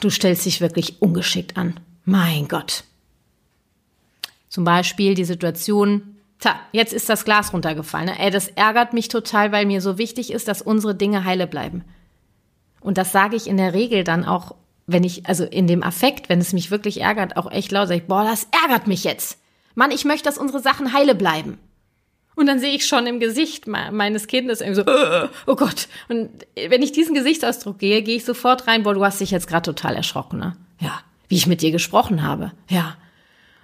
du 0.00 0.10
stellst 0.10 0.46
dich 0.46 0.60
wirklich 0.60 1.02
ungeschickt 1.02 1.56
an. 1.56 1.78
Mein 2.04 2.48
Gott. 2.48 2.84
Zum 4.48 4.64
Beispiel 4.64 5.14
die 5.14 5.26
Situation, 5.26 6.17
tja, 6.38 6.58
jetzt 6.72 6.92
ist 6.92 7.08
das 7.08 7.24
Glas 7.24 7.52
runtergefallen. 7.52 8.06
Ne? 8.06 8.18
Ey, 8.18 8.30
das 8.30 8.48
ärgert 8.48 8.92
mich 8.92 9.08
total, 9.08 9.52
weil 9.52 9.66
mir 9.66 9.80
so 9.80 9.98
wichtig 9.98 10.32
ist, 10.32 10.48
dass 10.48 10.62
unsere 10.62 10.94
Dinge 10.94 11.24
heile 11.24 11.46
bleiben. 11.46 11.84
Und 12.80 12.98
das 12.98 13.12
sage 13.12 13.36
ich 13.36 13.46
in 13.46 13.56
der 13.56 13.74
Regel 13.74 14.04
dann 14.04 14.24
auch 14.24 14.54
wenn 14.88 15.04
ich, 15.04 15.26
also 15.26 15.44
in 15.44 15.66
dem 15.66 15.84
Affekt, 15.84 16.28
wenn 16.28 16.40
es 16.40 16.54
mich 16.54 16.70
wirklich 16.70 17.02
ärgert, 17.02 17.36
auch 17.36 17.50
echt 17.52 17.70
laut 17.70 17.88
sage 17.88 18.00
ich, 18.00 18.06
boah, 18.06 18.24
das 18.24 18.48
ärgert 18.62 18.86
mich 18.86 19.04
jetzt. 19.04 19.38
Mann, 19.74 19.90
ich 19.90 20.06
möchte, 20.06 20.24
dass 20.24 20.38
unsere 20.38 20.60
Sachen 20.60 20.92
heile 20.94 21.14
bleiben. 21.14 21.58
Und 22.34 22.46
dann 22.46 22.58
sehe 22.58 22.74
ich 22.74 22.86
schon 22.86 23.06
im 23.06 23.20
Gesicht 23.20 23.66
meines 23.66 24.28
Kindes 24.28 24.60
irgendwie 24.60 24.82
so, 24.82 25.28
oh 25.46 25.56
Gott. 25.56 25.88
Und 26.08 26.30
wenn 26.68 26.82
ich 26.82 26.92
diesen 26.92 27.14
Gesichtsausdruck 27.14 27.78
gehe, 27.78 28.02
gehe 28.02 28.16
ich 28.16 28.24
sofort 28.24 28.66
rein, 28.66 28.82
boah, 28.82 28.94
du 28.94 29.04
hast 29.04 29.20
dich 29.20 29.30
jetzt 29.30 29.46
gerade 29.46 29.64
total 29.64 29.94
erschrocken, 29.94 30.38
ne? 30.38 30.56
Ja. 30.80 31.00
Wie 31.28 31.36
ich 31.36 31.46
mit 31.46 31.60
dir 31.60 31.70
gesprochen 31.70 32.22
habe. 32.22 32.52
Ja. 32.70 32.96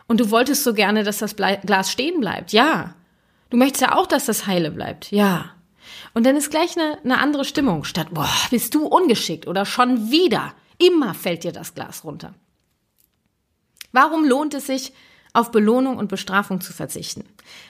Und 0.06 0.20
du 0.20 0.30
wolltest 0.30 0.64
so 0.64 0.74
gerne, 0.74 1.02
dass 1.02 1.18
das 1.18 1.36
Glas 1.36 1.90
stehen 1.90 2.20
bleibt. 2.20 2.52
Ja. 2.52 2.94
Du 3.50 3.56
möchtest 3.56 3.82
ja 3.82 3.96
auch, 3.96 4.06
dass 4.06 4.26
das 4.26 4.46
heile 4.46 4.70
bleibt. 4.70 5.10
Ja. 5.10 5.50
Und 6.12 6.26
dann 6.26 6.36
ist 6.36 6.50
gleich 6.50 6.76
eine, 6.76 6.98
eine 7.04 7.18
andere 7.18 7.44
Stimmung 7.44 7.84
statt, 7.84 8.08
boah, 8.12 8.28
bist 8.50 8.74
du 8.74 8.86
ungeschickt 8.86 9.46
oder 9.46 9.64
schon 9.64 10.10
wieder. 10.10 10.54
Immer 10.78 11.14
fällt 11.14 11.44
dir 11.44 11.52
das 11.52 11.74
Glas 11.74 12.04
runter. 12.04 12.34
Warum 13.92 14.24
lohnt 14.24 14.54
es 14.54 14.66
sich, 14.66 14.92
auf 15.32 15.50
Belohnung 15.50 15.98
und 15.98 16.08
Bestrafung 16.08 16.60
zu 16.60 16.72
verzichten? 16.72 17.24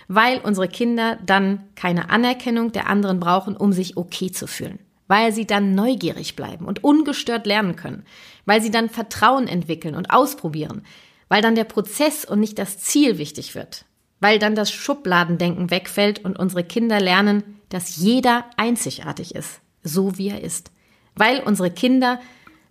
Weil 0.08 0.40
unsere 0.40 0.68
Kinder 0.68 1.18
dann 1.24 1.68
keine 1.74 2.10
Anerkennung 2.10 2.72
der 2.72 2.88
anderen 2.88 3.20
brauchen, 3.20 3.56
um 3.56 3.72
sich 3.72 3.96
okay 3.96 4.30
zu 4.30 4.46
fühlen. 4.46 4.78
Weil 5.06 5.32
sie 5.32 5.46
dann 5.46 5.74
neugierig 5.74 6.34
bleiben 6.34 6.66
und 6.66 6.82
ungestört 6.82 7.46
lernen 7.46 7.76
können. 7.76 8.04
Weil 8.46 8.62
sie 8.62 8.70
dann 8.70 8.88
Vertrauen 8.88 9.48
entwickeln 9.48 9.94
und 9.94 10.10
ausprobieren. 10.10 10.82
Weil 11.28 11.42
dann 11.42 11.54
der 11.54 11.64
Prozess 11.64 12.24
und 12.24 12.40
nicht 12.40 12.58
das 12.58 12.78
Ziel 12.78 13.18
wichtig 13.18 13.54
wird. 13.54 13.84
Weil 14.20 14.38
dann 14.38 14.54
das 14.54 14.70
Schubladendenken 14.70 15.70
wegfällt 15.70 16.24
und 16.24 16.38
unsere 16.38 16.64
Kinder 16.64 17.00
lernen, 17.00 17.42
dass 17.68 17.96
jeder 17.96 18.44
einzigartig 18.56 19.34
ist, 19.34 19.60
so 19.82 20.18
wie 20.18 20.28
er 20.28 20.42
ist. 20.42 20.70
Weil 21.14 21.40
unsere 21.40 21.70
Kinder 21.70 22.20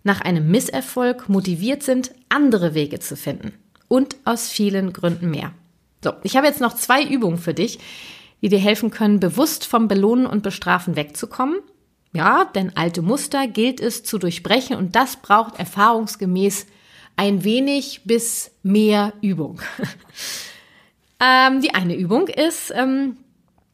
nach 0.02 0.20
einem 0.20 0.50
Misserfolg 0.50 1.28
motiviert 1.28 1.82
sind, 1.82 2.12
andere 2.28 2.74
Wege 2.74 3.00
zu 3.00 3.16
finden. 3.16 3.52
Und 3.88 4.16
aus 4.24 4.48
vielen 4.48 4.92
Gründen 4.92 5.30
mehr. 5.30 5.52
So, 6.02 6.12
ich 6.22 6.36
habe 6.36 6.46
jetzt 6.46 6.60
noch 6.60 6.74
zwei 6.74 7.02
Übungen 7.02 7.38
für 7.38 7.54
dich, 7.54 7.78
die 8.42 8.50
dir 8.50 8.58
helfen 8.58 8.90
können, 8.90 9.20
bewusst 9.20 9.66
vom 9.66 9.88
Belohnen 9.88 10.26
und 10.26 10.42
Bestrafen 10.42 10.96
wegzukommen. 10.96 11.60
Ja, 12.12 12.44
denn 12.44 12.76
alte 12.76 13.02
Muster 13.02 13.48
gilt 13.48 13.80
es 13.80 14.04
zu 14.04 14.18
durchbrechen 14.18 14.76
und 14.76 14.94
das 14.94 15.16
braucht 15.16 15.58
erfahrungsgemäß 15.58 16.66
ein 17.16 17.44
wenig 17.44 18.02
bis 18.04 18.50
mehr 18.62 19.12
Übung. 19.20 19.60
ähm, 21.20 21.60
die 21.60 21.74
eine 21.74 21.94
Übung 21.94 22.28
ist, 22.28 22.72
ähm, 22.74 23.16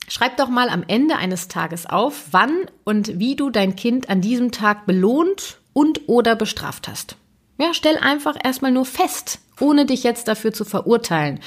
schreib 0.08 0.36
doch 0.36 0.48
mal 0.48 0.68
am 0.68 0.84
Ende 0.86 1.16
eines 1.16 1.48
Tages 1.48 1.86
auf, 1.86 2.28
wann 2.32 2.66
und 2.84 3.18
wie 3.18 3.36
du 3.36 3.50
dein 3.50 3.76
Kind 3.76 4.08
an 4.10 4.20
diesem 4.20 4.52
Tag 4.52 4.86
belohnt 4.86 5.58
und 5.72 6.08
oder 6.08 6.36
bestraft 6.36 6.88
hast. 6.88 7.16
Ja, 7.58 7.74
stell 7.74 7.98
einfach 7.98 8.36
erstmal 8.42 8.72
nur 8.72 8.86
fest, 8.86 9.40
ohne 9.60 9.86
dich 9.86 10.02
jetzt 10.02 10.28
dafür 10.28 10.52
zu 10.52 10.64
verurteilen. 10.64 11.40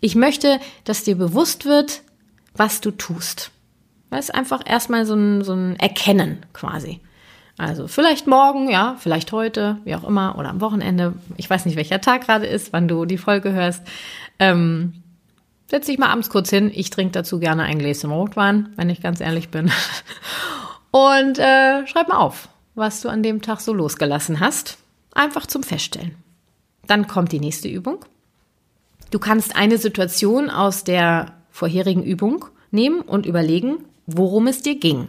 Ich 0.00 0.16
möchte, 0.16 0.60
dass 0.84 1.04
dir 1.04 1.16
bewusst 1.16 1.64
wird, 1.64 2.02
was 2.54 2.80
du 2.80 2.90
tust. 2.90 3.52
Das 4.10 4.26
ist 4.26 4.34
einfach 4.34 4.62
erstmal 4.66 5.06
so 5.06 5.14
ein, 5.14 5.42
so 5.44 5.54
ein 5.54 5.76
Erkennen 5.76 6.44
quasi. 6.52 7.00
Also 7.62 7.86
vielleicht 7.86 8.26
morgen, 8.26 8.68
ja, 8.68 8.96
vielleicht 8.98 9.30
heute, 9.30 9.78
wie 9.84 9.94
auch 9.94 10.02
immer, 10.02 10.36
oder 10.36 10.48
am 10.50 10.60
Wochenende. 10.60 11.14
Ich 11.36 11.48
weiß 11.48 11.64
nicht, 11.64 11.76
welcher 11.76 12.00
Tag 12.00 12.26
gerade 12.26 12.44
ist, 12.44 12.72
wann 12.72 12.88
du 12.88 13.04
die 13.04 13.18
Folge 13.18 13.52
hörst. 13.52 13.86
Ähm, 14.40 14.94
setz 15.70 15.86
dich 15.86 15.96
mal 15.96 16.08
abends 16.08 16.28
kurz 16.28 16.50
hin. 16.50 16.72
Ich 16.74 16.90
trinke 16.90 17.12
dazu 17.12 17.38
gerne 17.38 17.62
ein 17.62 17.78
Gläschen 17.78 18.10
Rotwein, 18.10 18.70
wenn 18.74 18.90
ich 18.90 19.00
ganz 19.00 19.20
ehrlich 19.20 19.50
bin. 19.50 19.70
Und 20.90 21.38
äh, 21.38 21.86
schreib 21.86 22.08
mal 22.08 22.16
auf, 22.16 22.48
was 22.74 23.00
du 23.00 23.08
an 23.08 23.22
dem 23.22 23.42
Tag 23.42 23.60
so 23.60 23.72
losgelassen 23.72 24.40
hast. 24.40 24.78
Einfach 25.14 25.46
zum 25.46 25.62
Feststellen. 25.62 26.16
Dann 26.88 27.06
kommt 27.06 27.30
die 27.30 27.38
nächste 27.38 27.68
Übung. 27.68 28.04
Du 29.12 29.20
kannst 29.20 29.54
eine 29.54 29.78
Situation 29.78 30.50
aus 30.50 30.82
der 30.82 31.34
vorherigen 31.52 32.02
Übung 32.02 32.44
nehmen 32.72 33.02
und 33.02 33.24
überlegen, 33.24 33.84
worum 34.06 34.48
es 34.48 34.62
dir 34.62 34.80
ging. 34.80 35.06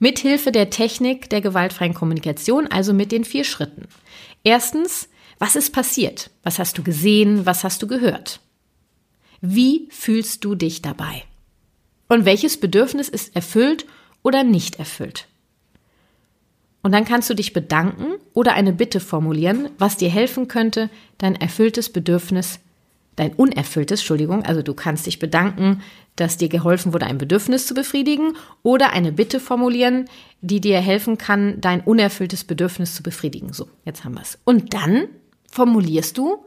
Mithilfe 0.00 0.50
der 0.50 0.70
Technik 0.70 1.30
der 1.30 1.42
gewaltfreien 1.42 1.94
Kommunikation, 1.94 2.66
also 2.66 2.92
mit 2.92 3.12
den 3.12 3.24
vier 3.24 3.44
Schritten. 3.44 3.86
Erstens, 4.42 5.08
was 5.38 5.56
ist 5.56 5.72
passiert? 5.72 6.30
Was 6.42 6.58
hast 6.58 6.76
du 6.78 6.82
gesehen? 6.82 7.46
Was 7.46 7.64
hast 7.64 7.82
du 7.82 7.86
gehört? 7.86 8.40
Wie 9.42 9.88
fühlst 9.90 10.44
du 10.44 10.54
dich 10.54 10.82
dabei? 10.82 11.22
Und 12.08 12.24
welches 12.24 12.58
Bedürfnis 12.58 13.08
ist 13.08 13.36
erfüllt 13.36 13.86
oder 14.22 14.42
nicht 14.42 14.78
erfüllt? 14.78 15.28
Und 16.82 16.92
dann 16.92 17.04
kannst 17.04 17.28
du 17.28 17.34
dich 17.34 17.52
bedanken 17.52 18.14
oder 18.32 18.54
eine 18.54 18.72
Bitte 18.72 19.00
formulieren, 19.00 19.68
was 19.78 19.98
dir 19.98 20.08
helfen 20.08 20.48
könnte, 20.48 20.88
dein 21.18 21.36
erfülltes 21.36 21.90
Bedürfnis 21.90 22.58
dein 23.16 23.34
unerfülltes, 23.34 24.00
Entschuldigung, 24.00 24.44
also 24.44 24.62
du 24.62 24.74
kannst 24.74 25.06
dich 25.06 25.18
bedanken, 25.18 25.82
dass 26.16 26.36
dir 26.36 26.48
geholfen 26.48 26.92
wurde, 26.92 27.06
ein 27.06 27.18
Bedürfnis 27.18 27.66
zu 27.66 27.74
befriedigen 27.74 28.36
oder 28.62 28.92
eine 28.92 29.12
Bitte 29.12 29.40
formulieren, 29.40 30.08
die 30.40 30.60
dir 30.60 30.80
helfen 30.80 31.18
kann, 31.18 31.60
dein 31.60 31.80
unerfülltes 31.80 32.44
Bedürfnis 32.44 32.94
zu 32.94 33.02
befriedigen. 33.02 33.52
So, 33.52 33.68
jetzt 33.84 34.04
haben 34.04 34.14
wir 34.14 34.22
es. 34.22 34.38
Und 34.44 34.74
dann 34.74 35.08
formulierst 35.50 36.16
du 36.18 36.44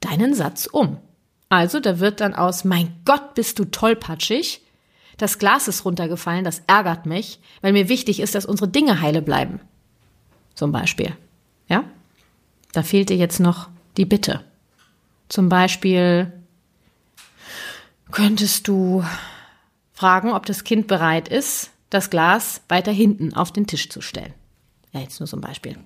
deinen 0.00 0.34
Satz 0.34 0.66
um. 0.66 0.98
Also, 1.48 1.80
da 1.80 1.98
wird 1.98 2.20
dann 2.20 2.34
aus, 2.34 2.64
mein 2.64 2.94
Gott, 3.04 3.34
bist 3.34 3.58
du 3.58 3.64
tollpatschig. 3.64 4.62
Das 5.16 5.38
Glas 5.38 5.66
ist 5.66 5.84
runtergefallen, 5.84 6.44
das 6.44 6.62
ärgert 6.66 7.06
mich, 7.06 7.40
weil 7.60 7.72
mir 7.72 7.88
wichtig 7.88 8.20
ist, 8.20 8.34
dass 8.34 8.46
unsere 8.46 8.68
Dinge 8.68 9.00
heile 9.00 9.22
bleiben. 9.22 9.60
Zum 10.54 10.70
Beispiel. 10.70 11.16
Ja? 11.68 11.84
Da 12.72 12.82
fehlt 12.82 13.08
dir 13.08 13.16
jetzt 13.16 13.40
noch 13.40 13.68
die 13.96 14.04
Bitte. 14.04 14.44
Zum 15.28 15.48
Beispiel 15.48 16.32
könntest 18.10 18.68
du 18.68 19.04
fragen, 19.92 20.32
ob 20.32 20.46
das 20.46 20.64
Kind 20.64 20.86
bereit 20.86 21.28
ist, 21.28 21.70
das 21.90 22.10
Glas 22.10 22.62
weiter 22.68 22.92
hinten 22.92 23.34
auf 23.34 23.52
den 23.52 23.66
Tisch 23.66 23.88
zu 23.88 24.00
stellen. 24.00 24.32
Ja, 24.92 25.00
jetzt 25.00 25.20
nur 25.20 25.32
ein 25.32 25.40
Beispiel. 25.40 25.76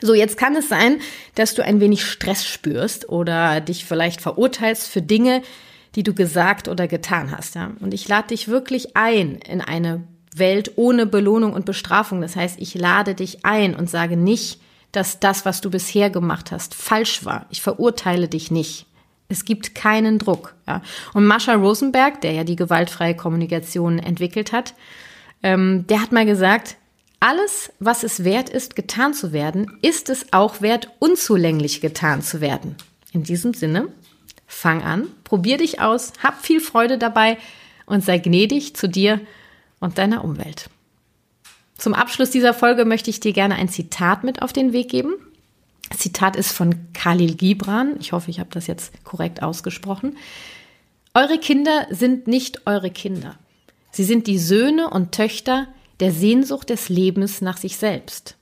So, 0.00 0.14
jetzt 0.14 0.36
kann 0.36 0.56
es 0.56 0.68
sein, 0.68 1.00
dass 1.34 1.54
du 1.54 1.64
ein 1.64 1.80
wenig 1.80 2.04
Stress 2.04 2.46
spürst 2.46 3.08
oder 3.08 3.60
dich 3.60 3.84
vielleicht 3.84 4.20
verurteilst 4.20 4.88
für 4.88 5.02
Dinge, 5.02 5.42
die 5.94 6.02
du 6.02 6.14
gesagt 6.14 6.68
oder 6.68 6.88
getan 6.88 7.30
hast. 7.30 7.54
Ja? 7.54 7.72
Und 7.80 7.94
ich 7.94 8.08
lade 8.08 8.28
dich 8.28 8.48
wirklich 8.48 8.96
ein 8.96 9.36
in 9.36 9.60
eine 9.60 10.02
Welt 10.34 10.72
ohne 10.76 11.06
Belohnung 11.06 11.52
und 11.52 11.64
Bestrafung. 11.64 12.20
Das 12.20 12.36
heißt, 12.36 12.60
ich 12.60 12.74
lade 12.74 13.14
dich 13.14 13.44
ein 13.44 13.74
und 13.74 13.88
sage 13.88 14.16
nicht, 14.16 14.60
dass 14.96 15.20
das, 15.20 15.44
was 15.44 15.60
du 15.60 15.70
bisher 15.70 16.10
gemacht 16.10 16.52
hast, 16.52 16.74
falsch 16.74 17.24
war. 17.24 17.46
Ich 17.50 17.62
verurteile 17.62 18.28
dich 18.28 18.50
nicht. 18.50 18.86
Es 19.28 19.44
gibt 19.44 19.74
keinen 19.74 20.18
Druck. 20.18 20.54
Ja. 20.66 20.82
Und 21.12 21.26
Mascha 21.26 21.54
Rosenberg, 21.54 22.20
der 22.20 22.32
ja 22.32 22.44
die 22.44 22.56
gewaltfreie 22.56 23.16
Kommunikation 23.16 23.98
entwickelt 23.98 24.52
hat, 24.52 24.74
ähm, 25.42 25.86
der 25.88 26.00
hat 26.00 26.12
mal 26.12 26.26
gesagt, 26.26 26.76
alles, 27.20 27.72
was 27.80 28.02
es 28.02 28.22
wert 28.22 28.50
ist, 28.50 28.76
getan 28.76 29.14
zu 29.14 29.32
werden, 29.32 29.78
ist 29.80 30.10
es 30.10 30.32
auch 30.32 30.60
wert, 30.60 30.90
unzulänglich 30.98 31.80
getan 31.80 32.22
zu 32.22 32.40
werden. 32.40 32.76
In 33.12 33.22
diesem 33.22 33.54
Sinne, 33.54 33.88
fang 34.46 34.82
an, 34.82 35.06
probier 35.24 35.56
dich 35.56 35.80
aus, 35.80 36.12
hab 36.22 36.44
viel 36.44 36.60
Freude 36.60 36.98
dabei 36.98 37.38
und 37.86 38.04
sei 38.04 38.18
gnädig 38.18 38.76
zu 38.76 38.88
dir 38.88 39.20
und 39.80 39.98
deiner 39.98 40.22
Umwelt. 40.22 40.68
Zum 41.76 41.94
Abschluss 41.94 42.30
dieser 42.30 42.54
Folge 42.54 42.84
möchte 42.84 43.10
ich 43.10 43.20
dir 43.20 43.32
gerne 43.32 43.56
ein 43.56 43.68
Zitat 43.68 44.24
mit 44.24 44.42
auf 44.42 44.52
den 44.52 44.72
Weg 44.72 44.88
geben. 44.88 45.14
Das 45.90 45.98
Zitat 45.98 46.36
ist 46.36 46.52
von 46.52 46.92
Khalil 46.92 47.34
Gibran. 47.34 47.96
Ich 48.00 48.12
hoffe, 48.12 48.30
ich 48.30 48.40
habe 48.40 48.50
das 48.52 48.66
jetzt 48.66 49.04
korrekt 49.04 49.42
ausgesprochen. 49.42 50.16
Eure 51.14 51.38
Kinder 51.38 51.86
sind 51.90 52.26
nicht 52.26 52.66
eure 52.66 52.90
Kinder. 52.90 53.38
Sie 53.92 54.04
sind 54.04 54.26
die 54.26 54.38
Söhne 54.38 54.90
und 54.90 55.12
Töchter, 55.12 55.68
der 56.00 56.10
Sehnsucht 56.10 56.70
des 56.70 56.88
Lebens 56.88 57.40
nach 57.40 57.56
sich 57.56 57.76
selbst. 57.76 58.36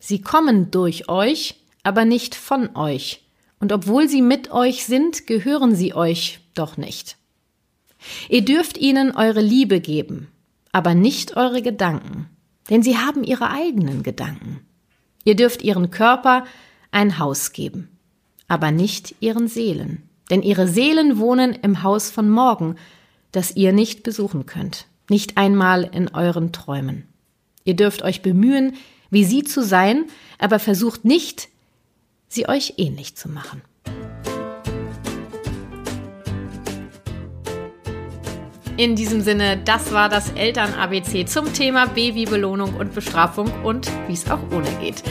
Sie 0.00 0.20
kommen 0.20 0.70
durch 0.70 1.08
euch, 1.08 1.56
aber 1.82 2.04
nicht 2.04 2.34
von 2.34 2.74
euch, 2.74 3.24
und 3.60 3.72
obwohl 3.72 4.08
sie 4.08 4.22
mit 4.22 4.50
euch 4.50 4.84
sind, 4.84 5.26
gehören 5.26 5.74
sie 5.74 5.94
euch 5.94 6.40
doch 6.54 6.76
nicht. 6.76 7.16
Ihr 8.28 8.44
dürft 8.44 8.78
ihnen 8.78 9.14
eure 9.14 9.40
Liebe 9.40 9.80
geben, 9.80 10.28
aber 10.72 10.94
nicht 10.94 11.36
eure 11.36 11.62
Gedanken, 11.62 12.28
denn 12.70 12.82
sie 12.82 12.96
haben 12.98 13.24
ihre 13.24 13.50
eigenen 13.50 14.02
Gedanken. 14.02 14.60
Ihr 15.24 15.36
dürft 15.36 15.62
ihren 15.62 15.90
Körper 15.90 16.44
ein 16.90 17.18
Haus 17.18 17.52
geben, 17.52 17.88
aber 18.46 18.70
nicht 18.70 19.14
ihren 19.20 19.48
Seelen, 19.48 20.08
denn 20.30 20.42
ihre 20.42 20.68
Seelen 20.68 21.18
wohnen 21.18 21.52
im 21.54 21.82
Haus 21.82 22.10
von 22.10 22.28
morgen, 22.30 22.76
das 23.32 23.56
ihr 23.56 23.72
nicht 23.72 24.02
besuchen 24.02 24.46
könnt 24.46 24.86
nicht 25.10 25.36
einmal 25.36 25.84
in 25.84 26.08
euren 26.08 26.52
Träumen. 26.52 27.04
Ihr 27.64 27.74
dürft 27.74 28.02
euch 28.02 28.22
bemühen, 28.22 28.74
wie 29.10 29.24
sie 29.24 29.42
zu 29.42 29.62
sein, 29.62 30.06
aber 30.38 30.58
versucht 30.58 31.04
nicht, 31.04 31.48
sie 32.28 32.48
euch 32.48 32.74
ähnlich 32.76 33.16
zu 33.16 33.28
machen. 33.28 33.62
In 38.78 38.94
diesem 38.94 39.22
Sinne, 39.22 39.56
das 39.64 39.92
war 39.92 40.08
das 40.08 40.30
Eltern-ABC 40.30 41.26
zum 41.26 41.52
Thema 41.52 41.86
Babybelohnung 41.86 42.74
und 42.74 42.94
Bestrafung 42.94 43.50
und 43.64 43.90
wie 44.06 44.12
es 44.12 44.30
auch 44.30 44.38
ohne 44.52 44.70
geht. 44.80 45.02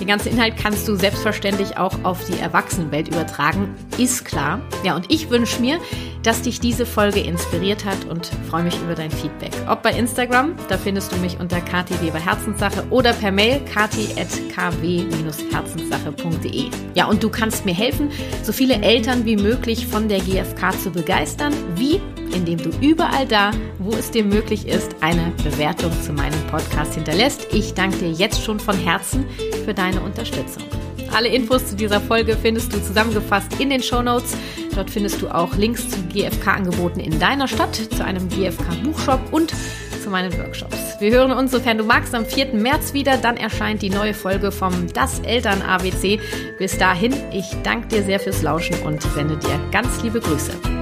Den 0.00 0.08
ganzen 0.08 0.32
Inhalt 0.32 0.56
kannst 0.56 0.88
du 0.88 0.96
selbstverständlich 0.96 1.76
auch 1.76 1.92
auf 2.02 2.24
die 2.26 2.38
Erwachsenenwelt 2.38 3.08
übertragen, 3.08 3.74
ist 3.98 4.24
klar. 4.24 4.62
Ja, 4.82 4.96
und 4.96 5.10
ich 5.10 5.28
wünsche 5.30 5.60
mir, 5.60 5.78
dass 6.22 6.40
dich 6.42 6.60
diese 6.60 6.86
Folge 6.86 7.20
inspiriert 7.20 7.84
hat 7.84 8.06
und 8.06 8.30
freue 8.48 8.62
mich 8.64 8.80
über 8.80 8.94
dein 8.94 9.10
Feedback. 9.10 9.52
Ob 9.68 9.82
bei 9.82 9.92
Instagram, 9.92 10.54
da 10.68 10.78
findest 10.78 11.12
du 11.12 11.16
mich 11.16 11.38
unter 11.38 11.60
Kati 11.60 12.00
Weber 12.00 12.18
Herzenssache 12.18 12.86
oder 12.90 13.12
per 13.12 13.32
Mail 13.32 13.60
kati.kw-herzenssache.de. 13.72 16.70
Ja, 16.94 17.04
und 17.06 17.22
du 17.22 17.28
kannst 17.28 17.66
mir 17.66 17.74
helfen, 17.74 18.10
so 18.42 18.52
viele 18.52 18.82
Eltern 18.82 19.24
wie 19.24 19.36
möglich 19.36 19.86
von 19.86 20.08
der 20.08 20.18
GfK 20.20 20.72
zu 20.78 20.90
begeistern. 20.90 21.52
Wie? 21.76 22.00
indem 22.34 22.58
du 22.58 22.70
überall 22.80 23.26
da, 23.26 23.52
wo 23.78 23.90
es 23.90 24.10
dir 24.10 24.24
möglich 24.24 24.66
ist, 24.66 24.94
eine 25.00 25.32
Bewertung 25.42 25.92
zu 26.02 26.12
meinem 26.12 26.40
Podcast 26.48 26.94
hinterlässt. 26.94 27.46
Ich 27.52 27.74
danke 27.74 27.98
dir 27.98 28.10
jetzt 28.10 28.42
schon 28.42 28.60
von 28.60 28.76
Herzen 28.76 29.24
für 29.64 29.74
deine 29.84 30.00
Unterstützung. 30.00 30.62
Alle 31.12 31.28
Infos 31.28 31.66
zu 31.66 31.76
dieser 31.76 32.00
Folge 32.00 32.36
findest 32.40 32.72
du 32.72 32.82
zusammengefasst 32.82 33.60
in 33.60 33.70
den 33.70 33.82
Show 33.82 34.02
Notes. 34.02 34.36
Dort 34.74 34.90
findest 34.90 35.20
du 35.22 35.28
auch 35.28 35.54
Links 35.56 35.88
zu 35.88 36.02
GFK-Angeboten 36.08 37.00
in 37.00 37.20
deiner 37.20 37.46
Stadt, 37.46 37.74
zu 37.76 38.04
einem 38.04 38.28
GFK-Buchshop 38.28 39.20
und 39.30 39.52
zu 40.02 40.10
meinen 40.10 40.36
Workshops. 40.38 40.96
Wir 41.00 41.12
hören 41.12 41.32
uns, 41.32 41.52
sofern 41.52 41.78
du 41.78 41.84
magst, 41.84 42.14
am 42.14 42.24
4. 42.24 42.54
März 42.54 42.94
wieder. 42.94 43.16
Dann 43.18 43.36
erscheint 43.36 43.82
die 43.82 43.90
neue 43.90 44.14
Folge 44.14 44.50
vom 44.50 44.72
Das 44.92 45.20
Eltern 45.20 45.62
ABC. 45.62 46.18
Bis 46.58 46.78
dahin, 46.78 47.14
ich 47.32 47.46
danke 47.62 47.88
dir 47.88 48.02
sehr 48.02 48.18
fürs 48.18 48.42
Lauschen 48.42 48.76
und 48.82 49.02
sende 49.02 49.36
dir 49.36 49.60
ganz 49.70 50.02
liebe 50.02 50.20
Grüße. 50.20 50.73